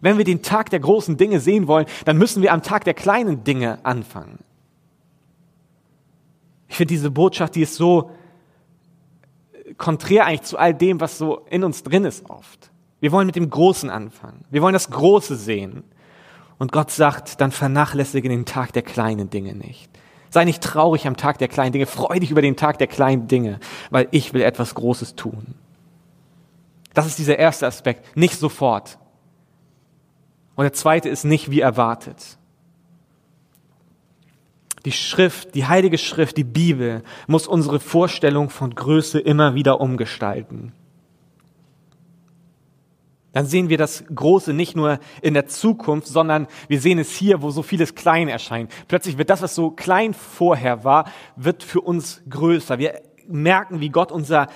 Wenn 0.00 0.18
wir 0.18 0.24
den 0.24 0.42
Tag 0.42 0.70
der 0.70 0.80
großen 0.80 1.16
Dinge 1.16 1.38
sehen 1.38 1.68
wollen, 1.68 1.86
dann 2.04 2.18
müssen 2.18 2.42
wir 2.42 2.52
am 2.52 2.62
Tag 2.62 2.84
der 2.84 2.94
kleinen 2.94 3.44
Dinge 3.44 3.78
anfangen. 3.84 4.38
Ich 6.68 6.76
finde 6.76 6.94
diese 6.94 7.10
Botschaft, 7.10 7.54
die 7.54 7.62
ist 7.62 7.74
so 7.74 8.10
konträr 9.82 10.26
eigentlich 10.26 10.42
zu 10.42 10.58
all 10.58 10.72
dem, 10.72 11.00
was 11.00 11.18
so 11.18 11.40
in 11.50 11.64
uns 11.64 11.82
drin 11.82 12.04
ist 12.04 12.30
oft. 12.30 12.70
Wir 13.00 13.10
wollen 13.10 13.26
mit 13.26 13.34
dem 13.34 13.50
Großen 13.50 13.90
anfangen. 13.90 14.44
Wir 14.48 14.62
wollen 14.62 14.72
das 14.72 14.90
Große 14.90 15.34
sehen. 15.36 15.82
Und 16.58 16.70
Gott 16.70 16.92
sagt, 16.92 17.40
dann 17.40 17.50
vernachlässige 17.50 18.28
den 18.28 18.46
Tag 18.46 18.72
der 18.72 18.82
kleinen 18.82 19.28
Dinge 19.28 19.54
nicht. 19.54 19.90
Sei 20.30 20.44
nicht 20.44 20.62
traurig 20.62 21.08
am 21.08 21.16
Tag 21.16 21.38
der 21.38 21.48
kleinen 21.48 21.72
Dinge. 21.72 21.86
Freu 21.86 22.20
dich 22.20 22.30
über 22.30 22.42
den 22.42 22.56
Tag 22.56 22.78
der 22.78 22.86
kleinen 22.86 23.26
Dinge, 23.26 23.58
weil 23.90 24.06
ich 24.12 24.32
will 24.32 24.42
etwas 24.42 24.76
Großes 24.76 25.16
tun. 25.16 25.56
Das 26.94 27.06
ist 27.06 27.18
dieser 27.18 27.38
erste 27.38 27.66
Aspekt. 27.66 28.16
Nicht 28.16 28.38
sofort. 28.38 28.98
Und 30.54 30.62
der 30.62 30.72
zweite 30.72 31.08
ist 31.08 31.24
nicht 31.24 31.50
wie 31.50 31.60
erwartet. 31.60 32.38
Die 34.84 34.92
Schrift, 34.92 35.54
die 35.54 35.66
Heilige 35.66 35.98
Schrift, 35.98 36.36
die 36.36 36.44
Bibel 36.44 37.02
muss 37.26 37.46
unsere 37.46 37.78
Vorstellung 37.78 38.50
von 38.50 38.74
Größe 38.74 39.20
immer 39.20 39.54
wieder 39.54 39.80
umgestalten. 39.80 40.72
Dann 43.32 43.46
sehen 43.46 43.70
wir 43.70 43.78
das 43.78 44.04
Große 44.14 44.52
nicht 44.52 44.76
nur 44.76 44.98
in 45.22 45.34
der 45.34 45.46
Zukunft, 45.46 46.06
sondern 46.06 46.46
wir 46.68 46.80
sehen 46.80 46.98
es 46.98 47.12
hier, 47.12 47.40
wo 47.40 47.50
so 47.50 47.62
vieles 47.62 47.94
klein 47.94 48.28
erscheint. 48.28 48.70
Plötzlich 48.88 49.16
wird 49.16 49.30
das, 49.30 49.40
was 49.40 49.54
so 49.54 49.70
klein 49.70 50.12
vorher 50.12 50.84
war, 50.84 51.10
wird 51.36 51.62
für 51.62 51.80
uns 51.80 52.22
größer. 52.28 52.78
Wir 52.78 53.00
merken, 53.26 53.80
wie 53.80 53.88
Gott 53.88 54.12
unser 54.12 54.48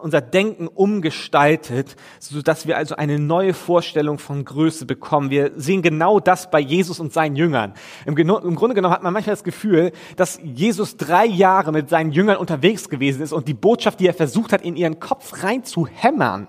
unser 0.00 0.20
Denken 0.20 0.68
umgestaltet, 0.68 1.96
so 2.18 2.42
dass 2.42 2.66
wir 2.66 2.76
also 2.76 2.96
eine 2.96 3.18
neue 3.18 3.54
Vorstellung 3.54 4.18
von 4.18 4.44
Größe 4.44 4.86
bekommen. 4.86 5.30
Wir 5.30 5.52
sehen 5.56 5.82
genau 5.82 6.20
das 6.20 6.50
bei 6.50 6.60
Jesus 6.60 7.00
und 7.00 7.12
seinen 7.12 7.36
Jüngern. 7.36 7.74
Im, 8.06 8.16
Im, 8.16 8.56
Grunde 8.56 8.74
genommen 8.74 8.94
hat 8.94 9.02
man 9.02 9.12
manchmal 9.12 9.34
das 9.34 9.44
Gefühl, 9.44 9.92
dass 10.16 10.40
Jesus 10.42 10.96
drei 10.96 11.26
Jahre 11.26 11.72
mit 11.72 11.88
seinen 11.88 12.12
Jüngern 12.12 12.36
unterwegs 12.36 12.88
gewesen 12.88 13.22
ist 13.22 13.32
und 13.32 13.48
die 13.48 13.54
Botschaft, 13.54 14.00
die 14.00 14.06
er 14.06 14.14
versucht 14.14 14.52
hat, 14.52 14.62
in 14.62 14.76
ihren 14.76 15.00
Kopf 15.00 15.42
reinzuhämmern, 15.42 16.48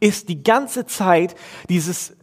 ist 0.00 0.28
die 0.28 0.42
ganze 0.42 0.86
Zeit 0.86 1.34
dieses, 1.68 2.10
äh, 2.10 2.14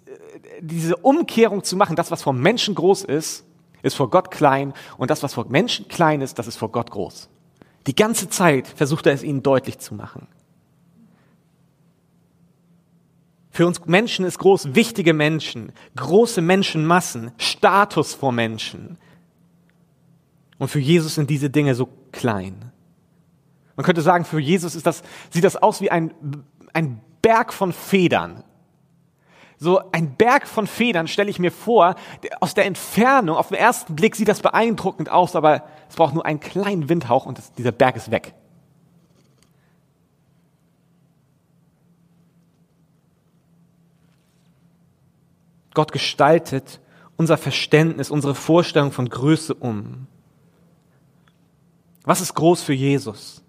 diese 0.62 0.97
Umkehrung 0.97 1.63
zu 1.63 1.75
machen. 1.78 1.95
Das, 1.95 2.12
was 2.12 2.23
vor 2.23 2.34
Menschen 2.34 2.75
groß 2.75 3.04
ist, 3.04 3.45
ist 3.82 3.95
vor 3.95 4.10
Gott 4.10 4.32
klein 4.32 4.73
und 4.97 5.10
das, 5.10 5.23
was 5.23 5.34
vor 5.34 5.45
Menschen 5.47 5.88
klein 5.88 6.21
ist, 6.21 6.38
das 6.39 6.47
ist 6.47 6.58
vor 6.58 6.71
Gott 6.71 6.91
groß. 6.91 7.30
Die 7.89 7.95
ganze 7.95 8.30
Zeit 8.30 8.67
versucht 8.67 9.08
er 9.08 9.13
es 9.13 9.23
ihnen 9.23 9.41
deutlich 9.41 9.80
zu 9.80 9.95
machen. 9.95 10.28
Für 13.49 13.65
uns 13.65 13.84
Menschen 13.88 14.25
ist 14.25 14.38
groß 14.38 14.75
wichtige 14.75 15.12
Menschen, 15.15 15.71
große 15.95 16.39
Menschenmassen, 16.39 17.32
Status 17.39 18.13
vor 18.13 18.32
Menschen. 18.32 18.99
Und 20.60 20.67
für 20.67 20.78
Jesus 20.78 21.15
sind 21.15 21.32
diese 21.32 21.49
Dinge 21.49 21.73
so 21.73 21.89
klein. 22.12 22.71
Man 23.75 23.84
könnte 23.84 24.04
sagen, 24.04 24.23
für 24.23 24.39
Jesus 24.39 24.75
ist 24.75 24.86
das, 24.86 25.02
sieht 25.32 25.43
das 25.43 25.56
aus 25.56 25.82
wie 25.82 25.89
ein, 25.89 26.13
ein 26.73 27.02
Berg 27.23 27.52
von 27.52 27.73
Federn. 27.73 28.43
So 29.61 29.81
ein 29.91 30.15
Berg 30.15 30.47
von 30.47 30.67
Federn 30.67 31.09
stelle 31.09 31.29
ich 31.29 31.37
mir 31.37 31.51
vor, 31.51 31.95
aus 32.39 32.53
der 32.53 32.65
Entfernung, 32.65 33.35
auf 33.35 33.49
den 33.49 33.57
ersten 33.57 33.93
Blick 33.93 34.15
sieht 34.15 34.29
das 34.29 34.41
beeindruckend 34.41 35.09
aus, 35.09 35.35
aber 35.35 35.63
es 35.89 35.97
braucht 35.97 36.13
nur 36.13 36.25
einen 36.25 36.39
kleinen 36.39 36.87
Windhauch 36.87 37.25
und 37.25 37.37
das, 37.37 37.51
dieser 37.53 37.73
Berg 37.73 37.97
ist 37.97 38.09
weg. 38.09 38.33
Gott 45.73 45.91
gestaltet 45.91 46.79
unser 47.17 47.37
Verständnis, 47.37 48.09
unsere 48.09 48.35
Vorstellung 48.35 48.93
von 48.93 49.09
Größe 49.09 49.53
um. 49.53 50.07
Was 52.03 52.21
ist 52.21 52.33
groß 52.33 52.63
für 52.63 52.73
Jesus? 52.73 53.43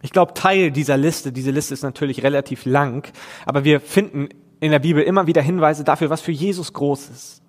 Ich 0.00 0.10
glaube, 0.10 0.32
Teil 0.32 0.70
dieser 0.70 0.96
Liste, 0.96 1.32
diese 1.32 1.50
Liste 1.50 1.74
ist 1.74 1.82
natürlich 1.82 2.22
relativ 2.22 2.64
lang, 2.64 3.06
aber 3.44 3.64
wir 3.64 3.80
finden 3.80 4.30
in 4.60 4.70
der 4.70 4.78
Bibel 4.78 5.02
immer 5.02 5.26
wieder 5.26 5.42
Hinweise 5.42 5.84
dafür, 5.84 6.10
was 6.10 6.20
für 6.20 6.32
Jesus 6.32 6.72
groß 6.72 7.10
ist. 7.10 7.42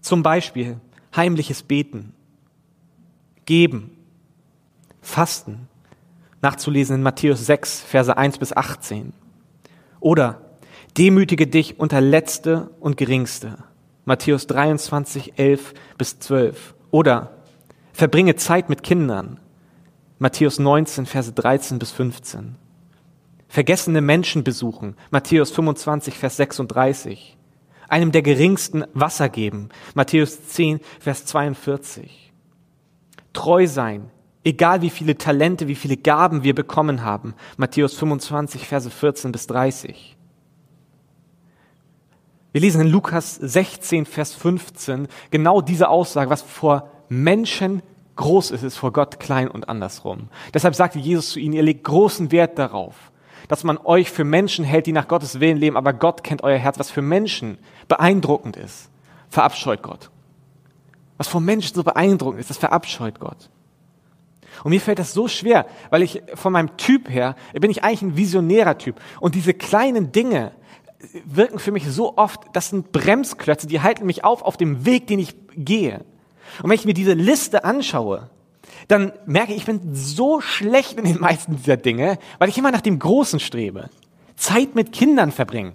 Zum 0.00 0.22
Beispiel 0.22 0.78
heimliches 1.14 1.62
Beten, 1.62 2.14
Geben, 3.44 3.90
Fasten, 5.00 5.68
nachzulesen 6.40 6.96
in 6.96 7.02
Matthäus 7.02 7.44
6, 7.46 7.80
Verse 7.82 8.16
1 8.16 8.38
bis 8.38 8.56
18. 8.56 9.12
Oder 10.00 10.40
Demütige 10.98 11.46
dich 11.46 11.80
unter 11.80 12.00
Letzte 12.02 12.68
und 12.78 12.98
Geringste. 12.98 13.56
Matthäus 14.04 14.46
23, 14.46 15.38
11 15.38 15.72
bis 15.96 16.18
12. 16.18 16.74
Oder 16.90 17.30
verbringe 17.94 18.36
Zeit 18.36 18.68
mit 18.68 18.82
Kindern. 18.82 19.40
Matthäus 20.18 20.58
19, 20.58 21.06
Verse 21.06 21.32
13 21.32 21.78
bis 21.78 21.92
15. 21.92 22.56
Vergessene 23.52 24.00
Menschen 24.00 24.44
besuchen. 24.44 24.96
Matthäus 25.10 25.50
25, 25.50 26.16
Vers 26.16 26.38
36. 26.38 27.36
Einem 27.86 28.10
der 28.10 28.22
geringsten 28.22 28.86
Wasser 28.94 29.28
geben. 29.28 29.68
Matthäus 29.92 30.48
10, 30.48 30.80
Vers 30.98 31.26
42. 31.26 32.32
Treu 33.34 33.66
sein, 33.66 34.08
egal 34.42 34.80
wie 34.80 34.88
viele 34.88 35.18
Talente, 35.18 35.68
wie 35.68 35.74
viele 35.74 35.98
Gaben 35.98 36.44
wir 36.44 36.54
bekommen 36.54 37.04
haben. 37.04 37.34
Matthäus 37.58 37.94
25, 37.96 38.66
Verse 38.66 38.88
14 38.88 39.32
bis 39.32 39.46
30. 39.48 40.16
Wir 42.52 42.60
lesen 42.62 42.80
in 42.80 42.88
Lukas 42.88 43.34
16, 43.34 44.06
Vers 44.06 44.34
15 44.34 45.08
genau 45.30 45.60
diese 45.60 45.90
Aussage, 45.90 46.30
was 46.30 46.40
vor 46.40 46.88
Menschen 47.10 47.82
groß 48.16 48.50
ist, 48.52 48.62
ist 48.62 48.78
vor 48.78 48.94
Gott 48.94 49.20
klein 49.20 49.48
und 49.48 49.68
andersrum. 49.68 50.30
Deshalb 50.54 50.74
sagte 50.74 50.98
Jesus 50.98 51.32
zu 51.32 51.38
ihnen, 51.38 51.52
ihr 51.52 51.62
legt 51.62 51.84
großen 51.84 52.32
Wert 52.32 52.58
darauf, 52.58 53.11
dass 53.48 53.64
man 53.64 53.78
euch 53.78 54.10
für 54.10 54.24
Menschen 54.24 54.64
hält, 54.64 54.86
die 54.86 54.92
nach 54.92 55.08
Gottes 55.08 55.40
Willen 55.40 55.56
leben, 55.56 55.76
aber 55.76 55.92
Gott 55.92 56.24
kennt 56.24 56.42
euer 56.42 56.58
Herz, 56.58 56.78
was 56.78 56.90
für 56.90 57.02
Menschen 57.02 57.58
beeindruckend 57.88 58.56
ist. 58.56 58.88
Verabscheut 59.28 59.82
Gott. 59.82 60.10
Was 61.16 61.28
vor 61.28 61.40
Menschen 61.40 61.74
so 61.74 61.84
beeindruckend 61.84 62.40
ist, 62.40 62.50
das 62.50 62.58
verabscheut 62.58 63.20
Gott. 63.20 63.50
Und 64.64 64.70
mir 64.70 64.80
fällt 64.80 64.98
das 64.98 65.12
so 65.12 65.28
schwer, 65.28 65.66
weil 65.90 66.02
ich 66.02 66.22
von 66.34 66.52
meinem 66.52 66.76
Typ 66.76 67.08
her, 67.08 67.36
bin 67.52 67.70
ich 67.70 67.84
eigentlich 67.84 68.02
ein 68.02 68.16
visionärer 68.16 68.78
Typ. 68.78 69.00
Und 69.20 69.34
diese 69.34 69.54
kleinen 69.54 70.12
Dinge, 70.12 70.52
wirken 71.24 71.58
für 71.58 71.72
mich 71.72 71.86
so 71.86 72.16
oft, 72.16 72.40
das 72.52 72.68
sind 72.68 72.92
Bremsklötze, 72.92 73.66
die 73.66 73.80
halten 73.80 74.06
mich 74.06 74.24
auf 74.24 74.42
auf 74.42 74.56
dem 74.56 74.84
Weg, 74.84 75.06
den 75.06 75.18
ich 75.18 75.34
gehe. 75.56 76.04
Und 76.62 76.70
wenn 76.70 76.76
ich 76.76 76.84
mir 76.84 76.94
diese 76.94 77.14
Liste 77.14 77.64
anschaue, 77.64 78.30
dann 78.92 79.12
merke 79.24 79.52
ich, 79.52 79.58
ich 79.58 79.64
bin 79.64 79.94
so 79.94 80.42
schlecht 80.42 80.98
in 80.98 81.04
den 81.04 81.18
meisten 81.18 81.56
dieser 81.56 81.78
Dinge, 81.78 82.18
weil 82.38 82.50
ich 82.50 82.58
immer 82.58 82.70
nach 82.70 82.82
dem 82.82 82.98
Großen 82.98 83.40
strebe. 83.40 83.88
Zeit 84.36 84.74
mit 84.74 84.92
Kindern 84.92 85.32
verbringen. 85.32 85.72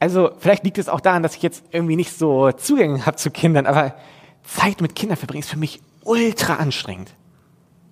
Also 0.00 0.30
vielleicht 0.38 0.64
liegt 0.64 0.78
es 0.78 0.88
auch 0.88 1.00
daran, 1.00 1.22
dass 1.22 1.36
ich 1.36 1.42
jetzt 1.42 1.64
irgendwie 1.70 1.96
nicht 1.96 2.16
so 2.16 2.50
Zugänge 2.52 3.04
habe 3.04 3.16
zu 3.16 3.30
Kindern, 3.30 3.66
aber 3.66 3.94
Zeit 4.42 4.80
mit 4.80 4.94
Kindern 4.94 5.18
verbringen 5.18 5.42
ist 5.42 5.50
für 5.50 5.58
mich 5.58 5.82
ultra 6.02 6.54
anstrengend. 6.54 7.10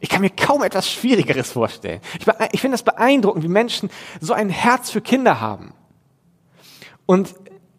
Ich 0.00 0.08
kann 0.08 0.22
mir 0.22 0.30
kaum 0.30 0.62
etwas 0.62 0.90
Schwierigeres 0.90 1.52
vorstellen. 1.52 2.00
Ich, 2.18 2.26
ich 2.52 2.60
finde 2.60 2.74
das 2.74 2.84
beeindruckend, 2.84 3.44
wie 3.44 3.48
Menschen 3.48 3.90
so 4.20 4.32
ein 4.32 4.48
Herz 4.48 4.90
für 4.90 5.02
Kinder 5.02 5.40
haben. 5.40 5.74
Und 7.06 7.34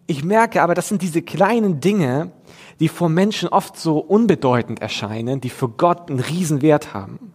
ich 0.06 0.24
merke 0.24 0.62
aber, 0.62 0.76
das 0.76 0.88
sind 0.88 1.02
diese 1.02 1.24
kleinen 1.24 1.80
Dinge, 1.80 2.32
die 2.80 2.90
vor 2.90 3.10
Menschen 3.10 3.50
oft 3.50 3.78
so 3.78 4.00
unbedeutend 4.00 4.82
erscheinen, 4.82 5.42
die 5.42 5.50
für 5.50 5.70
Gott 5.70 6.10
einen 6.10 6.20
Riesenwert 6.20 6.94
haben. 6.94 7.34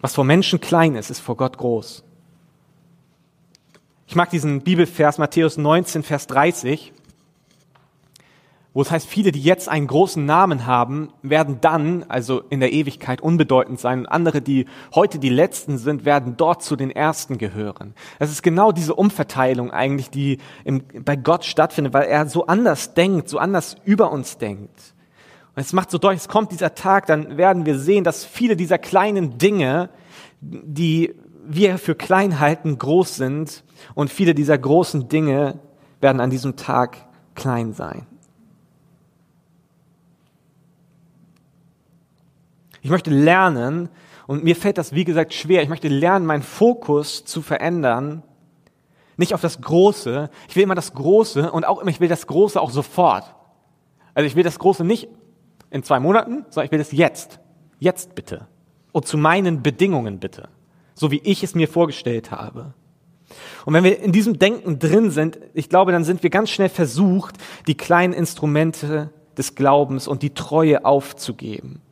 Was 0.00 0.14
vor 0.14 0.24
Menschen 0.24 0.60
klein 0.60 0.94
ist, 0.94 1.10
ist 1.10 1.20
vor 1.20 1.36
Gott 1.36 1.58
groß. 1.58 2.04
Ich 4.06 4.14
mag 4.14 4.30
diesen 4.30 4.62
Bibelvers 4.62 5.18
Matthäus 5.18 5.56
19, 5.56 6.04
Vers 6.04 6.28
30 6.28 6.92
wo 8.76 8.82
es 8.82 8.90
heißt, 8.90 9.06
viele, 9.06 9.32
die 9.32 9.40
jetzt 9.40 9.70
einen 9.70 9.86
großen 9.86 10.26
Namen 10.26 10.66
haben, 10.66 11.08
werden 11.22 11.62
dann, 11.62 12.04
also 12.08 12.42
in 12.50 12.60
der 12.60 12.74
Ewigkeit, 12.74 13.22
unbedeutend 13.22 13.80
sein. 13.80 14.00
Und 14.00 14.06
andere, 14.06 14.42
die 14.42 14.66
heute 14.94 15.18
die 15.18 15.30
Letzten 15.30 15.78
sind, 15.78 16.04
werden 16.04 16.36
dort 16.36 16.62
zu 16.62 16.76
den 16.76 16.90
Ersten 16.90 17.38
gehören. 17.38 17.94
Es 18.18 18.30
ist 18.30 18.42
genau 18.42 18.72
diese 18.72 18.94
Umverteilung 18.94 19.70
eigentlich, 19.70 20.10
die 20.10 20.40
im, 20.64 20.82
bei 21.02 21.16
Gott 21.16 21.46
stattfindet, 21.46 21.94
weil 21.94 22.04
er 22.04 22.28
so 22.28 22.48
anders 22.48 22.92
denkt, 22.92 23.30
so 23.30 23.38
anders 23.38 23.76
über 23.86 24.12
uns 24.12 24.36
denkt. 24.36 24.78
Und 25.54 25.62
es 25.62 25.72
macht 25.72 25.90
so 25.90 25.96
deutlich, 25.96 26.20
es 26.20 26.28
kommt 26.28 26.52
dieser 26.52 26.74
Tag, 26.74 27.06
dann 27.06 27.38
werden 27.38 27.64
wir 27.64 27.78
sehen, 27.78 28.04
dass 28.04 28.26
viele 28.26 28.56
dieser 28.56 28.76
kleinen 28.76 29.38
Dinge, 29.38 29.88
die 30.42 31.14
wir 31.46 31.78
für 31.78 31.94
klein 31.94 32.40
halten, 32.40 32.76
groß 32.76 33.16
sind. 33.16 33.64
Und 33.94 34.10
viele 34.10 34.34
dieser 34.34 34.58
großen 34.58 35.08
Dinge 35.08 35.60
werden 36.02 36.20
an 36.20 36.28
diesem 36.28 36.56
Tag 36.56 36.98
klein 37.34 37.72
sein. 37.72 38.06
Ich 42.86 42.90
möchte 42.90 43.10
lernen, 43.10 43.88
und 44.28 44.44
mir 44.44 44.54
fällt 44.54 44.78
das, 44.78 44.92
wie 44.92 45.02
gesagt, 45.02 45.34
schwer, 45.34 45.60
ich 45.60 45.68
möchte 45.68 45.88
lernen, 45.88 46.24
meinen 46.24 46.44
Fokus 46.44 47.24
zu 47.24 47.42
verändern, 47.42 48.22
nicht 49.16 49.34
auf 49.34 49.40
das 49.40 49.60
Große. 49.60 50.30
Ich 50.48 50.54
will 50.54 50.62
immer 50.62 50.76
das 50.76 50.94
Große 50.94 51.50
und 51.50 51.66
auch 51.66 51.80
immer, 51.80 51.90
ich 51.90 51.98
will 51.98 52.06
das 52.06 52.28
Große 52.28 52.60
auch 52.60 52.70
sofort. 52.70 53.34
Also 54.14 54.28
ich 54.28 54.36
will 54.36 54.44
das 54.44 54.60
Große 54.60 54.84
nicht 54.84 55.08
in 55.70 55.82
zwei 55.82 55.98
Monaten, 55.98 56.44
sondern 56.48 56.66
ich 56.66 56.70
will 56.70 56.78
es 56.78 56.92
jetzt. 56.92 57.40
Jetzt 57.80 58.14
bitte. 58.14 58.46
Und 58.92 59.08
zu 59.08 59.18
meinen 59.18 59.64
Bedingungen 59.64 60.20
bitte. 60.20 60.48
So 60.94 61.10
wie 61.10 61.20
ich 61.24 61.42
es 61.42 61.56
mir 61.56 61.66
vorgestellt 61.66 62.30
habe. 62.30 62.72
Und 63.64 63.74
wenn 63.74 63.82
wir 63.82 63.98
in 63.98 64.12
diesem 64.12 64.38
Denken 64.38 64.78
drin 64.78 65.10
sind, 65.10 65.40
ich 65.54 65.68
glaube, 65.68 65.90
dann 65.90 66.04
sind 66.04 66.22
wir 66.22 66.30
ganz 66.30 66.50
schnell 66.50 66.68
versucht, 66.68 67.34
die 67.66 67.76
kleinen 67.76 68.12
Instrumente 68.12 69.10
des 69.36 69.56
Glaubens 69.56 70.06
und 70.06 70.22
die 70.22 70.34
Treue 70.34 70.84
aufzugeben 70.84 71.82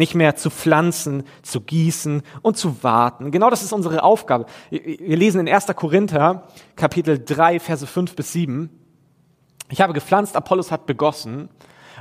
nicht 0.00 0.16
mehr 0.16 0.34
zu 0.34 0.50
pflanzen, 0.50 1.22
zu 1.42 1.60
gießen 1.60 2.22
und 2.42 2.56
zu 2.56 2.82
warten. 2.82 3.30
Genau 3.30 3.50
das 3.50 3.62
ist 3.62 3.72
unsere 3.72 4.02
Aufgabe. 4.02 4.46
Wir 4.70 5.16
lesen 5.16 5.46
in 5.46 5.54
1. 5.54 5.66
Korinther 5.76 6.48
Kapitel 6.74 7.22
3, 7.24 7.60
Verse 7.60 7.86
5 7.86 8.16
bis 8.16 8.32
7. 8.32 8.70
Ich 9.68 9.80
habe 9.80 9.92
gepflanzt, 9.92 10.34
Apollos 10.34 10.72
hat 10.72 10.86
begossen, 10.86 11.48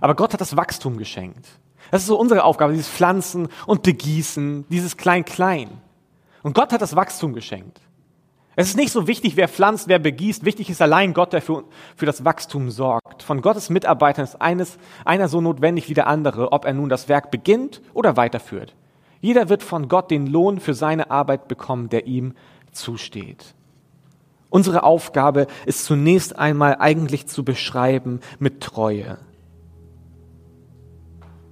aber 0.02 0.16
Gott 0.16 0.34
hat 0.34 0.42
das 0.42 0.58
Wachstum 0.58 0.98
geschenkt. 0.98 1.46
Das 1.92 2.02
ist 2.02 2.08
so 2.08 2.20
unsere 2.20 2.44
Aufgabe, 2.44 2.72
dieses 2.74 2.90
Pflanzen 2.90 3.50
und 3.68 3.84
Begießen, 3.84 4.66
dieses 4.70 4.98
Klein-Klein. 4.98 5.70
Und 6.42 6.56
Gott 6.56 6.72
hat 6.72 6.82
das 6.82 6.96
Wachstum 6.96 7.34
geschenkt. 7.34 7.82
Es 8.60 8.68
ist 8.68 8.76
nicht 8.76 8.92
so 8.92 9.08
wichtig, 9.08 9.38
wer 9.38 9.48
pflanzt, 9.48 9.88
wer 9.88 10.00
begießt. 10.00 10.44
Wichtig 10.44 10.70
ist 10.70 10.82
allein 10.82 11.14
Gott, 11.14 11.32
der 11.32 11.42
für, 11.42 11.64
für 11.96 12.06
das 12.06 12.26
Wachstum 12.26 12.72
sorgt. 12.72 13.24
Von 13.24 13.42
Gottes 13.42 13.70
Mitarbeitern 13.70 14.26
ist 14.26 14.42
eines, 14.42 14.78
einer 15.06 15.30
so 15.30 15.40
notwendig 15.40 15.88
wie 15.88 15.94
der 15.94 16.08
andere, 16.08 16.52
ob 16.52 16.66
er 16.66 16.74
nun 16.74 16.90
das 16.90 17.08
Werk 17.08 17.32
beginnt 17.32 17.82
oder 17.94 18.18
weiterführt. 18.18 18.76
Jeder 19.22 19.48
wird 19.48 19.64
von 19.64 19.88
Gott 19.88 20.12
den 20.12 20.28
Lohn 20.28 20.60
für 20.60 20.74
seine 20.74 21.10
Arbeit 21.10 21.48
bekommen, 21.48 21.88
der 21.88 22.06
ihm 22.06 22.34
zusteht. 22.74 23.56
Unsere 24.50 24.84
Aufgabe 24.84 25.48
ist 25.66 25.86
zunächst 25.86 26.38
einmal 26.38 26.76
eigentlich 26.80 27.28
zu 27.28 27.46
beschreiben 27.46 28.20
mit 28.40 28.60
Treue. 28.60 29.20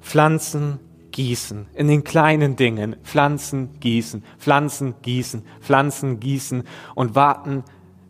Pflanzen, 0.01 0.81
gießen, 1.17 1.65
in 1.73 1.88
den 1.88 2.03
kleinen 2.03 2.56
Dingen, 2.56 2.95
pflanzen, 3.03 3.80
gießen, 3.80 4.23
pflanzen, 4.38 4.93
gießen, 5.01 5.41
pflanzen, 5.62 6.19
gießen 6.19 6.62
und 6.93 7.15
warten, 7.15 7.63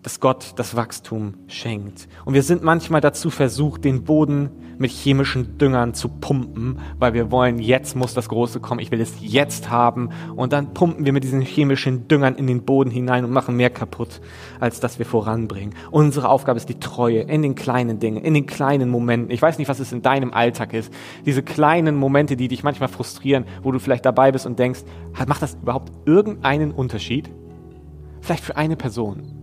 dass 0.08 0.22
Gott 0.22 0.54
das 0.56 0.78
Wachstum 0.78 1.34
schenkt. 1.48 2.08
Und 2.24 2.34
wir 2.34 2.42
sind 2.42 2.64
manchmal 2.64 3.02
dazu 3.02 3.30
versucht, 3.30 3.84
den 3.84 4.06
Boden 4.06 4.52
mit 4.78 4.90
chemischen 4.90 5.58
Düngern 5.58 5.94
zu 5.94 6.08
pumpen, 6.08 6.80
weil 6.98 7.14
wir 7.14 7.30
wollen, 7.30 7.60
jetzt 7.60 7.94
muss 7.94 8.14
das 8.14 8.30
Große 8.30 8.62
kommen, 8.62 8.80
ich 8.80 8.90
will 8.90 9.02
es 9.02 9.16
jetzt 9.20 9.70
haben. 9.70 10.12
Und 10.38 10.54
dann 10.54 10.74
pumpen 10.74 11.04
wir 11.04 11.12
mit 11.12 11.26
diesen 11.26 11.42
chemischen 11.42 12.08
Düngern 12.08 12.36
in 12.36 12.48
den 12.48 12.64
Boden 12.64 12.90
hinein 12.90 13.26
und 13.26 13.32
machen 13.32 13.58
mehr 13.58 13.70
kaputt, 13.70 14.22
als 14.62 14.80
dass 14.80 14.98
wir 14.98 15.06
voranbringen. 15.06 15.76
Unsere 15.92 16.30
Aufgabe 16.30 16.56
ist 16.56 16.70
die 16.70 16.80
Treue 16.80 17.24
in 17.24 17.42
den 17.42 17.56
kleinen 17.56 18.00
Dingen, 18.00 18.24
in 18.24 18.34
den 18.34 18.46
kleinen 18.46 18.90
Momenten. 18.90 19.30
Ich 19.30 19.42
weiß 19.42 19.58
nicht, 19.58 19.68
was 19.68 19.82
es 19.82 19.92
in 19.92 20.04
deinem 20.04 20.32
Alltag 20.32 20.72
ist. 20.72 20.90
Diese 21.26 21.44
kleinen 21.44 21.98
Momente, 21.98 22.38
die 22.38 22.48
dich 22.48 22.64
manchmal 22.64 22.88
frustrieren, 22.88 23.44
wo 23.62 23.74
du 23.74 23.80
vielleicht 23.80 24.06
dabei 24.06 24.32
bist 24.32 24.46
und 24.46 24.58
denkst, 24.58 24.86
macht 25.28 25.42
das 25.42 25.58
überhaupt 25.62 25.92
irgendeinen 26.06 26.72
Unterschied? 26.72 27.30
Vielleicht 28.22 28.46
für 28.46 28.56
eine 28.56 28.78
Person 28.78 29.37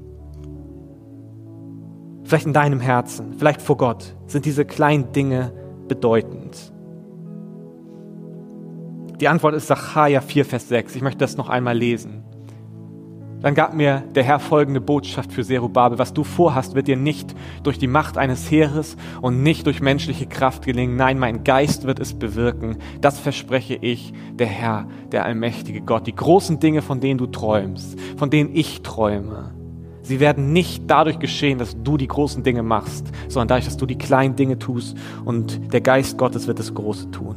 vielleicht 2.25 2.47
in 2.47 2.53
deinem 2.53 2.81
Herzen, 2.81 3.35
vielleicht 3.39 3.63
vor 3.63 3.77
Gott, 3.77 4.15
sind 4.27 4.45
diese 4.45 4.65
kleinen 4.65 5.13
Dinge 5.13 5.53
bedeutend. 5.89 6.73
Die 9.21 9.29
Antwort 9.29 9.55
ist 9.55 9.69
Sacharja 9.69 10.21
4, 10.21 10.45
Vers 10.45 10.69
6. 10.69 10.97
Ich 10.97 11.03
möchte 11.03 11.19
das 11.19 11.37
noch 11.37 11.49
einmal 11.49 11.77
lesen. 11.77 12.25
Dann 13.45 13.55
gab 13.55 13.75
mir 13.75 14.03
der 14.15 14.25
Herr 14.25 14.41
folgende 14.41 14.81
Botschaft 14.81 15.31
für 15.31 15.45
Serubabel. 15.45 15.99
Was 15.99 16.15
du 16.15 16.25
vorhast, 16.25 16.75
wird 16.75 16.89
dir 16.89 16.97
nicht 16.97 17.35
durch 17.63 17.79
die 17.79 17.87
Macht 17.87 18.17
eines 18.17 18.51
Heeres 18.51 18.97
und 19.21 19.43
nicht 19.43 19.67
durch 19.67 19.83
menschliche 19.83 20.27
Kraft 20.27 20.65
gelingen. 20.65 20.97
Nein, 20.97 21.19
mein 21.19 21.45
Geist 21.45 21.85
wird 21.85 22.01
es 22.01 22.15
bewirken. 22.15 22.79
Das 23.03 23.19
verspreche 23.19 23.75
ich, 23.75 24.15
der 24.33 24.47
Herr, 24.47 24.89
der 25.13 25.27
allmächtige 25.27 25.83
Gott. 25.83 26.07
Die 26.07 26.15
großen 26.15 26.59
Dinge, 26.59 26.81
von 26.81 27.01
denen 27.01 27.19
du 27.19 27.27
träumst, 27.27 28.01
von 28.17 28.31
denen 28.31 28.55
ich 28.55 28.81
träume, 28.81 29.53
Sie 30.05 30.21
werden 30.21 30.53
nicht 30.53 30.85
dadurch 30.87 31.19
geschehen, 31.19 31.59
dass 31.59 31.83
du 31.83 31.97
die 31.97 32.07
großen 32.07 32.43
Dinge 32.43 32.63
machst, 32.63 33.07
sondern 33.27 33.49
dadurch, 33.49 33.65
dass 33.65 33.79
du 33.79 33.87
die 33.87 33.97
kleinen 33.97 34.37
Dinge 34.37 34.59
tust 34.59 34.99
und 35.25 35.73
der 35.73 35.81
Geist 35.81 36.19
Gottes 36.19 36.47
wird 36.47 36.59
das 36.59 36.75
Große 36.75 37.11
tun. 37.11 37.37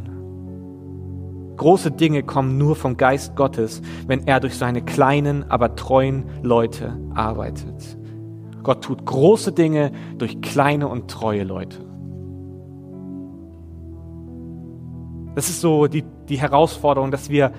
Große 1.55 1.91
Dinge 1.91 2.23
kommen 2.23 2.57
nur 2.57 2.75
vom 2.75 2.97
Geist 2.97 3.37
Gottes, 3.37 3.81
wenn 4.05 4.27
er 4.27 4.41
durch 4.41 4.57
seine 4.57 4.81
kleinen, 4.81 5.49
aber 5.49 5.77
treuen 5.77 6.25
Leute 6.43 6.99
arbeitet. 7.15 7.97
Gott 8.63 8.83
tut 8.83 9.05
große 9.05 9.53
Dinge 9.53 9.93
durch 10.17 10.41
kleine 10.41 10.89
und 10.89 11.09
treue 11.09 11.43
Leute. 11.43 11.77
Das 15.35 15.47
ist 15.47 15.61
so 15.61 15.87
die, 15.87 16.03
die 16.27 16.37
Herausforderung, 16.41 17.11
dass 17.11 17.29
wir 17.29 17.53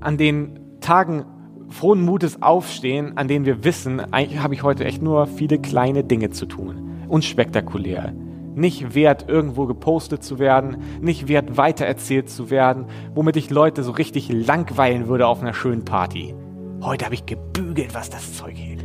an 0.00 0.18
den 0.18 0.80
Tagen 0.80 1.24
frohen 1.68 2.04
Mutes 2.04 2.42
aufstehen, 2.42 3.16
an 3.16 3.28
denen 3.28 3.44
wir 3.44 3.64
wissen, 3.64 4.00
eigentlich 4.12 4.42
habe 4.42 4.54
ich 4.54 4.62
heute 4.62 4.84
echt 4.84 5.02
nur 5.02 5.26
viele 5.26 5.58
kleine 5.58 6.04
Dinge 6.04 6.30
zu 6.30 6.46
tun. 6.46 6.90
Unspektakulär. 7.08 8.12
Nicht 8.54 8.94
wert, 8.94 9.28
irgendwo 9.28 9.66
gepostet 9.66 10.22
zu 10.22 10.38
werden, 10.38 10.78
nicht 11.00 11.26
wert, 11.26 11.56
weitererzählt 11.56 12.30
zu 12.30 12.50
werden, 12.50 12.86
womit 13.14 13.36
ich 13.36 13.50
Leute 13.50 13.82
so 13.82 13.90
richtig 13.90 14.30
langweilen 14.30 15.08
würde 15.08 15.26
auf 15.26 15.40
einer 15.40 15.54
schönen 15.54 15.84
Party. 15.84 16.34
Heute 16.80 17.04
habe 17.04 17.14
ich 17.14 17.26
gebügelt, 17.26 17.94
was 17.94 18.10
das 18.10 18.34
Zeug 18.34 18.56
hält. 18.56 18.84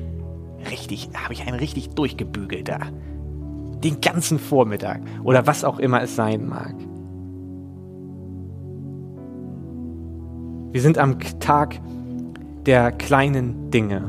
Richtig, 0.72 1.10
habe 1.14 1.34
ich 1.34 1.46
einen 1.46 1.60
richtig 1.60 1.90
durchgebügelt 1.92 2.68
da. 2.68 2.80
Den 3.84 4.02
ganzen 4.02 4.40
Vormittag 4.40 5.02
oder 5.24 5.46
was 5.46 5.64
auch 5.64 5.80
immer 5.80 6.02
es 6.02 6.16
sein 6.16 6.48
mag. 6.48 6.74
Wir 10.72 10.82
sind 10.82 10.98
am 10.98 11.18
Tag 11.40 11.80
der 12.66 12.92
kleinen 12.92 13.72
Dinge 13.72 14.04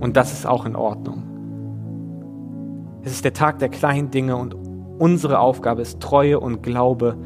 und 0.00 0.16
das 0.16 0.32
ist 0.32 0.46
auch 0.46 0.66
in 0.66 0.76
Ordnung. 0.76 1.22
Es 3.02 3.12
ist 3.12 3.24
der 3.24 3.32
Tag 3.32 3.58
der 3.60 3.68
kleinen 3.68 4.10
Dinge 4.10 4.36
und 4.36 4.54
unsere 4.98 5.38
Aufgabe 5.38 5.82
ist 5.82 6.00
Treue 6.00 6.40
und 6.40 6.62
Glaube 6.62 7.16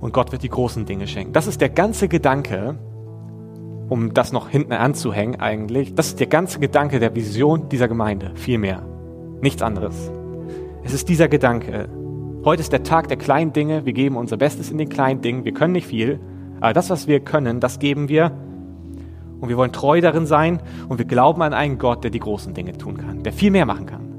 und 0.00 0.12
Gott 0.12 0.32
wird 0.32 0.42
die 0.42 0.48
großen 0.48 0.84
Dinge 0.86 1.06
schenken. 1.06 1.32
Das 1.32 1.46
ist 1.46 1.60
der 1.60 1.70
ganze 1.70 2.08
Gedanke, 2.08 2.78
um 3.88 4.14
das 4.14 4.32
noch 4.32 4.48
hinten 4.48 4.72
anzuhängen 4.72 5.40
eigentlich, 5.40 5.94
das 5.94 6.08
ist 6.08 6.20
der 6.20 6.26
ganze 6.26 6.60
Gedanke 6.60 6.98
der 6.98 7.14
Vision 7.14 7.68
dieser 7.68 7.88
Gemeinde, 7.88 8.32
viel 8.34 8.58
mehr. 8.58 8.82
Nichts 9.40 9.62
anderes. 9.62 10.10
Es 10.84 10.92
ist 10.92 11.08
dieser 11.08 11.28
Gedanke. 11.28 11.88
Heute 12.44 12.60
ist 12.62 12.72
der 12.72 12.82
Tag 12.82 13.08
der 13.08 13.16
kleinen 13.16 13.52
Dinge, 13.52 13.84
wir 13.84 13.92
geben 13.92 14.16
unser 14.16 14.36
Bestes 14.36 14.70
in 14.70 14.78
den 14.78 14.88
kleinen 14.88 15.20
Dingen, 15.20 15.44
wir 15.44 15.52
können 15.52 15.72
nicht 15.72 15.86
viel, 15.86 16.20
aber 16.60 16.72
das, 16.72 16.90
was 16.90 17.06
wir 17.06 17.20
können, 17.20 17.60
das 17.60 17.78
geben 17.78 18.08
wir 18.08 18.32
und 19.40 19.48
wir 19.48 19.56
wollen 19.56 19.72
treu 19.72 20.00
darin 20.00 20.26
sein 20.26 20.60
und 20.88 20.98
wir 20.98 21.04
glauben 21.06 21.42
an 21.42 21.54
einen 21.54 21.78
Gott, 21.78 22.04
der 22.04 22.10
die 22.10 22.20
großen 22.20 22.54
Dinge 22.54 22.76
tun 22.76 22.96
kann, 22.96 23.22
der 23.22 23.32
viel 23.32 23.50
mehr 23.50 23.66
machen 23.66 23.86
kann. 23.86 24.10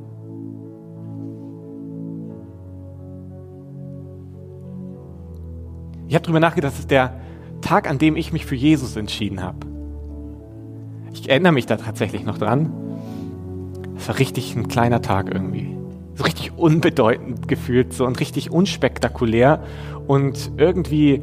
Ich 6.08 6.16
habe 6.16 6.24
darüber 6.24 6.42
nachgedacht, 6.42 6.74
das 6.74 6.80
ist 6.80 6.92
der 6.92 7.14
Tag, 7.62 7.90
an 7.90 7.98
dem 7.98 8.18
ich 8.18 8.34
mich 8.34 8.46
für 8.46 8.56
Jesus 8.56 8.98
entschieden 8.98 9.42
habe. 9.42 9.60
Ich 11.14 11.30
erinnere 11.30 11.54
mich 11.54 11.68
da 11.68 11.78
tatsächlich 11.78 12.26
noch 12.26 12.38
dran. 12.38 12.74
Es 13.96 14.08
war 14.08 14.20
richtig 14.20 14.56
ein 14.56 14.68
kleiner 14.68 15.02
Tag 15.02 15.34
irgendwie. 15.34 15.78
So 16.16 16.24
richtig 16.24 16.52
unbedeutend 16.58 17.48
gefühlt, 17.48 17.94
so 17.94 18.06
und 18.06 18.20
richtig 18.20 18.52
unspektakulär 18.52 19.64
und 20.08 20.52
irgendwie, 20.58 21.22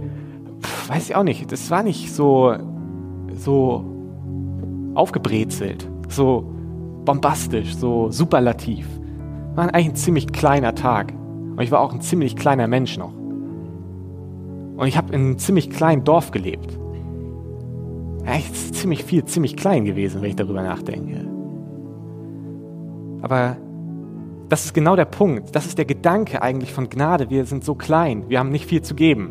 pf, 0.63 0.89
weiß 0.89 1.11
ich 1.11 1.17
auch 1.17 1.23
nicht, 1.23 1.53
das 1.53 1.71
war 1.71 1.83
nicht 1.83 2.15
so, 2.15 2.57
so 3.39 3.85
aufgebrezelt, 4.95 5.89
so 6.09 6.45
bombastisch, 7.05 7.77
so 7.77 8.11
superlativ. 8.11 8.87
War 9.55 9.73
eigentlich 9.73 9.89
ein 9.89 9.97
ziemlich 9.97 10.33
kleiner 10.33 10.75
Tag. 10.75 11.13
Und 11.13 11.61
ich 11.61 11.71
war 11.71 11.81
auch 11.81 11.93
ein 11.93 12.01
ziemlich 12.01 12.37
kleiner 12.37 12.69
Mensch 12.69 12.99
noch. 12.99 13.13
Und 14.77 14.87
ich 14.87 14.97
habe 14.97 15.13
in 15.13 15.21
einem 15.21 15.39
ziemlich 15.39 15.71
kleinen 15.71 16.05
Dorf 16.05 16.31
gelebt. 16.31 16.79
Echt 18.25 18.55
ziemlich 18.75 19.05
viel, 19.05 19.25
ziemlich 19.25 19.57
klein 19.57 19.85
gewesen, 19.85 20.23
wenn 20.23 20.31
ich 20.31 20.37
darüber 20.37 20.63
nachdenke. 20.63 21.27
Aber 23.23 23.57
das 24.49 24.65
ist 24.65 24.75
genau 24.75 24.97
der 24.97 25.05
Punkt. 25.05 25.55
Das 25.55 25.67
ist 25.67 25.79
der 25.79 25.85
Gedanke 25.85 26.43
eigentlich 26.43 26.73
von 26.73 26.89
Gnade. 26.89 27.31
Wir 27.31 27.45
sind 27.45 27.65
so 27.65 27.75
klein. 27.75 28.25
Wir 28.29 28.39
haben 28.39 28.51
nicht 28.51 28.67
viel 28.67 28.83
zu 28.83 28.95
geben. 28.95 29.31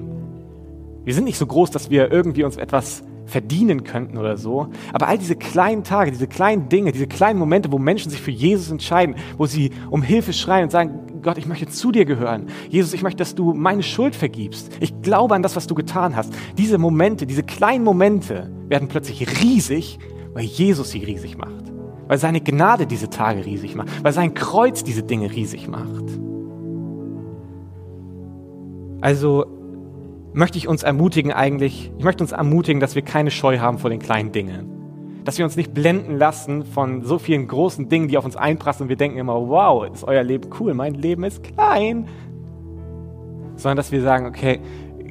Wir 1.05 1.13
sind 1.13 1.23
nicht 1.23 1.37
so 1.37 1.45
groß, 1.45 1.71
dass 1.71 1.89
wir 1.89 2.11
irgendwie 2.11 2.43
uns 2.43 2.57
etwas 2.57 3.03
verdienen 3.27 3.83
könnten 3.83 4.17
oder 4.17 4.37
so. 4.37 4.67
Aber 4.93 5.07
all 5.07 5.17
diese 5.17 5.35
kleinen 5.35 5.83
Tage, 5.83 6.11
diese 6.11 6.27
kleinen 6.27 6.69
Dinge, 6.69 6.91
diese 6.91 7.07
kleinen 7.07 7.37
Momente, 7.37 7.71
wo 7.71 7.77
Menschen 7.77 8.09
sich 8.09 8.21
für 8.21 8.31
Jesus 8.31 8.71
entscheiden, 8.71 9.15
wo 9.37 9.45
sie 9.45 9.71
um 9.91 10.01
Hilfe 10.01 10.33
schreien 10.33 10.63
und 10.63 10.71
sagen, 10.71 11.21
Gott, 11.21 11.37
ich 11.37 11.45
möchte 11.45 11.67
zu 11.67 11.91
dir 11.91 12.05
gehören. 12.05 12.47
Jesus, 12.69 12.93
ich 12.93 13.03
möchte, 13.03 13.17
dass 13.17 13.35
du 13.35 13.53
meine 13.53 13.83
Schuld 13.83 14.15
vergibst. 14.15 14.71
Ich 14.79 15.01
glaube 15.01 15.35
an 15.35 15.43
das, 15.43 15.55
was 15.55 15.67
du 15.67 15.75
getan 15.75 16.15
hast. 16.15 16.33
Diese 16.57 16.77
Momente, 16.77 17.27
diese 17.27 17.43
kleinen 17.43 17.83
Momente 17.83 18.49
werden 18.67 18.87
plötzlich 18.87 19.43
riesig, 19.43 19.99
weil 20.33 20.45
Jesus 20.45 20.91
sie 20.91 21.03
riesig 21.03 21.37
macht. 21.37 21.65
Weil 22.07 22.17
seine 22.17 22.39
Gnade 22.39 22.87
diese 22.87 23.09
Tage 23.09 23.45
riesig 23.45 23.75
macht. 23.75 23.89
Weil 24.03 24.13
sein 24.13 24.33
Kreuz 24.33 24.83
diese 24.83 25.03
Dinge 25.03 25.31
riesig 25.31 25.67
macht. 25.67 26.05
Also 29.01 29.56
möchte 30.37 30.59
ich 30.59 30.67
uns 30.67 30.83
ermutigen 30.83 31.33
eigentlich, 31.33 31.91
ich 31.97 32.03
möchte 32.03 32.23
uns 32.23 32.31
ermutigen, 32.31 32.79
dass 32.79 32.93
wir 32.93 33.01
keine 33.01 33.31
Scheu 33.31 33.57
haben 33.57 33.79
vor 33.79 33.89
den 33.89 33.99
kleinen 33.99 34.31
Dingen. 34.31 35.23
Dass 35.23 35.39
wir 35.39 35.45
uns 35.45 35.57
nicht 35.57 35.73
blenden 35.73 36.15
lassen 36.15 36.63
von 36.63 37.03
so 37.03 37.17
vielen 37.17 37.47
großen 37.47 37.89
Dingen, 37.89 38.07
die 38.07 38.17
auf 38.19 38.23
uns 38.23 38.35
einprassen 38.35 38.83
und 38.83 38.89
wir 38.89 38.97
denken 38.97 39.17
immer, 39.17 39.49
wow, 39.49 39.91
ist 39.91 40.03
euer 40.03 40.23
Leben 40.23 40.49
cool, 40.59 40.75
mein 40.75 40.93
Leben 40.93 41.23
ist 41.23 41.43
klein. 41.43 42.07
Sondern 43.55 43.77
dass 43.77 43.91
wir 43.91 44.03
sagen, 44.03 44.27
okay, 44.27 44.59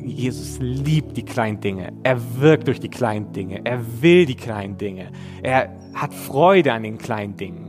Jesus 0.01 0.59
liebt 0.61 1.17
die 1.17 1.25
kleinen 1.25 1.61
Dinge. 1.61 1.93
Er 2.05 2.19
wirkt 2.39 2.69
durch 2.69 2.79
die 2.79 2.89
kleinen 2.89 3.33
Dinge. 3.33 3.63
Er 3.65 3.81
will 4.01 4.27
die 4.27 4.37
kleinen 4.37 4.79
Dinge. 4.79 5.11
Er 5.43 5.71
hat 5.93 6.15
Freude 6.15 6.73
an 6.73 6.85
den 6.85 6.99
kleinen 6.99 7.37
Dingen. 7.37 7.66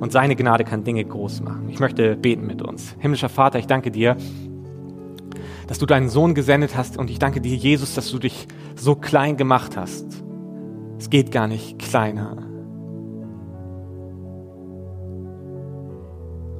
Und 0.00 0.12
seine 0.12 0.36
Gnade 0.36 0.64
kann 0.64 0.84
Dinge 0.84 1.04
groß 1.04 1.42
machen. 1.42 1.68
Ich 1.68 1.80
möchte 1.80 2.16
beten 2.16 2.46
mit 2.46 2.62
uns. 2.62 2.94
Himmlischer 3.00 3.28
Vater, 3.28 3.58
ich 3.58 3.66
danke 3.66 3.90
dir, 3.90 4.16
dass 5.66 5.78
du 5.78 5.86
deinen 5.86 6.08
Sohn 6.08 6.34
gesendet 6.34 6.76
hast 6.76 6.96
und 6.96 7.10
ich 7.10 7.18
danke 7.18 7.40
dir, 7.40 7.54
Jesus, 7.54 7.94
dass 7.94 8.10
du 8.10 8.18
dich 8.18 8.46
so 8.76 8.94
klein 8.94 9.36
gemacht 9.36 9.76
hast. 9.76 10.22
Es 10.98 11.10
geht 11.10 11.32
gar 11.32 11.48
nicht 11.48 11.78
kleiner. 11.78 12.36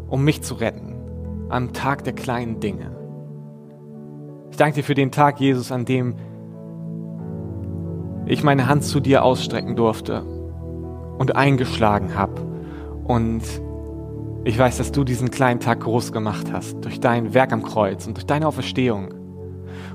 Um 0.09 0.25
mich 0.25 0.43
zu 0.43 0.55
retten 0.55 0.97
am 1.49 1.73
Tag 1.73 2.05
der 2.05 2.13
kleinen 2.15 2.61
Dinge. 2.61 2.97
Ich 4.51 4.57
danke 4.57 4.77
dir 4.77 4.85
für 4.85 4.95
den 4.95 5.13
Tag, 5.13 5.41
Jesus, 5.41 5.71
an 5.71 5.85
dem 5.85 6.17
ich 8.27 8.43
meine 8.43 8.69
Hand 8.69 8.85
zu 8.85 9.01
dir 9.01 9.25
ausstrecken 9.25 9.77
durfte 9.77 10.23
und 11.19 11.37
eingeschlagen 11.37 12.15
habe 12.15 12.48
und 13.09 13.43
ich 14.45 14.59
weiß, 14.59 14.79
dass 14.79 14.93
du 14.93 15.03
diesen 15.03 15.31
kleinen 15.31 15.61
Tag 15.61 15.81
groß 15.81 16.13
gemacht 16.13 16.53
hast, 16.53 16.85
durch 16.85 17.01
dein 17.01 17.35
Werk 17.35 17.53
am 17.53 17.63
Kreuz 17.63 18.07
und 18.07 18.17
durch 18.17 18.27
deine 18.27 18.47
Auferstehung. 18.47 19.15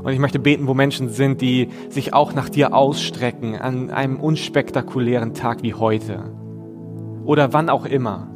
Und 0.03 0.11
ich 0.11 0.19
möchte 0.19 0.39
beten, 0.39 0.67
wo 0.67 0.73
Menschen 0.73 1.09
sind, 1.09 1.39
die 1.39 1.69
sich 1.89 2.13
auch 2.13 2.33
nach 2.33 2.49
dir 2.49 2.73
ausstrecken 2.73 3.55
an 3.55 3.89
einem 3.89 4.19
unspektakulären 4.19 5.33
Tag 5.33 5.63
wie 5.63 5.73
heute. 5.73 6.23
Oder 7.23 7.53
wann 7.53 7.69
auch 7.69 7.85
immer. 7.85 8.29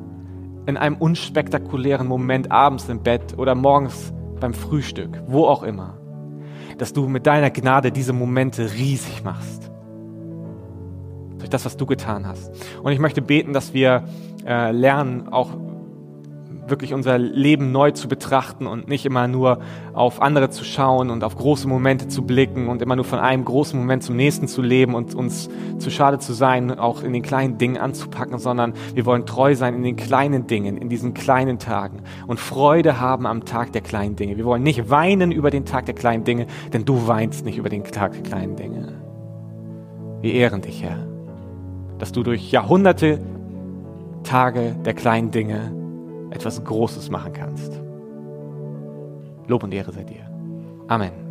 In 0.65 0.77
einem 0.77 0.95
unspektakulären 0.95 2.07
Moment 2.07 2.51
abends 2.51 2.87
im 2.87 3.01
Bett 3.03 3.37
oder 3.37 3.55
morgens 3.55 4.13
beim 4.39 4.53
Frühstück, 4.53 5.21
wo 5.27 5.45
auch 5.45 5.63
immer. 5.63 5.97
Dass 6.77 6.93
du 6.93 7.07
mit 7.07 7.25
deiner 7.27 7.49
Gnade 7.49 7.91
diese 7.91 8.13
Momente 8.13 8.73
riesig 8.73 9.23
machst. 9.23 9.71
Durch 11.39 11.49
das, 11.49 11.65
was 11.65 11.77
du 11.77 11.85
getan 11.85 12.27
hast. 12.27 12.51
Und 12.81 12.91
ich 12.91 12.99
möchte 12.99 13.21
beten, 13.21 13.53
dass 13.53 13.73
wir 13.73 14.03
äh, 14.47 14.71
lernen, 14.71 15.27
auch 15.29 15.49
wirklich 16.69 16.93
unser 16.93 17.17
Leben 17.17 17.71
neu 17.71 17.91
zu 17.91 18.07
betrachten 18.07 18.67
und 18.67 18.87
nicht 18.87 19.05
immer 19.05 19.27
nur 19.27 19.59
auf 19.93 20.21
andere 20.21 20.49
zu 20.49 20.63
schauen 20.63 21.09
und 21.09 21.23
auf 21.23 21.35
große 21.35 21.67
Momente 21.67 22.07
zu 22.07 22.23
blicken 22.23 22.67
und 22.67 22.81
immer 22.81 22.95
nur 22.95 23.05
von 23.05 23.19
einem 23.19 23.45
großen 23.45 23.79
Moment 23.79 24.03
zum 24.03 24.15
nächsten 24.15 24.47
zu 24.47 24.61
leben 24.61 24.95
und 24.95 25.15
uns 25.15 25.49
zu 25.77 25.89
schade 25.89 26.19
zu 26.19 26.33
sein, 26.33 26.77
auch 26.77 27.03
in 27.03 27.13
den 27.13 27.21
kleinen 27.21 27.57
Dingen 27.57 27.77
anzupacken, 27.77 28.37
sondern 28.37 28.73
wir 28.93 29.05
wollen 29.05 29.25
treu 29.25 29.55
sein 29.55 29.75
in 29.75 29.83
den 29.83 29.95
kleinen 29.95 30.47
Dingen, 30.47 30.77
in 30.77 30.89
diesen 30.89 31.13
kleinen 31.13 31.59
Tagen 31.59 32.01
und 32.27 32.39
Freude 32.39 32.99
haben 32.99 33.25
am 33.25 33.45
Tag 33.45 33.71
der 33.71 33.81
kleinen 33.81 34.15
Dinge. 34.15 34.37
Wir 34.37 34.45
wollen 34.45 34.63
nicht 34.63 34.89
weinen 34.89 35.31
über 35.31 35.51
den 35.51 35.65
Tag 35.65 35.85
der 35.85 35.95
kleinen 35.95 36.23
Dinge, 36.23 36.47
denn 36.73 36.85
du 36.85 37.07
weinst 37.07 37.45
nicht 37.45 37.57
über 37.57 37.69
den 37.69 37.83
Tag 37.83 38.13
der 38.13 38.23
kleinen 38.23 38.55
Dinge. 38.55 38.93
Wir 40.21 40.33
ehren 40.33 40.61
dich, 40.61 40.83
Herr, 40.83 40.97
dass 41.99 42.11
du 42.11 42.23
durch 42.23 42.51
Jahrhunderte 42.51 43.19
Tage 44.27 44.75
der 44.85 44.93
kleinen 44.93 45.31
Dinge 45.31 45.71
etwas 46.31 46.63
Großes 46.63 47.09
machen 47.09 47.31
kannst. 47.33 47.79
Lob 49.47 49.63
und 49.63 49.73
Ehre 49.73 49.91
sei 49.93 50.03
dir. 50.03 50.29
Amen. 50.87 51.26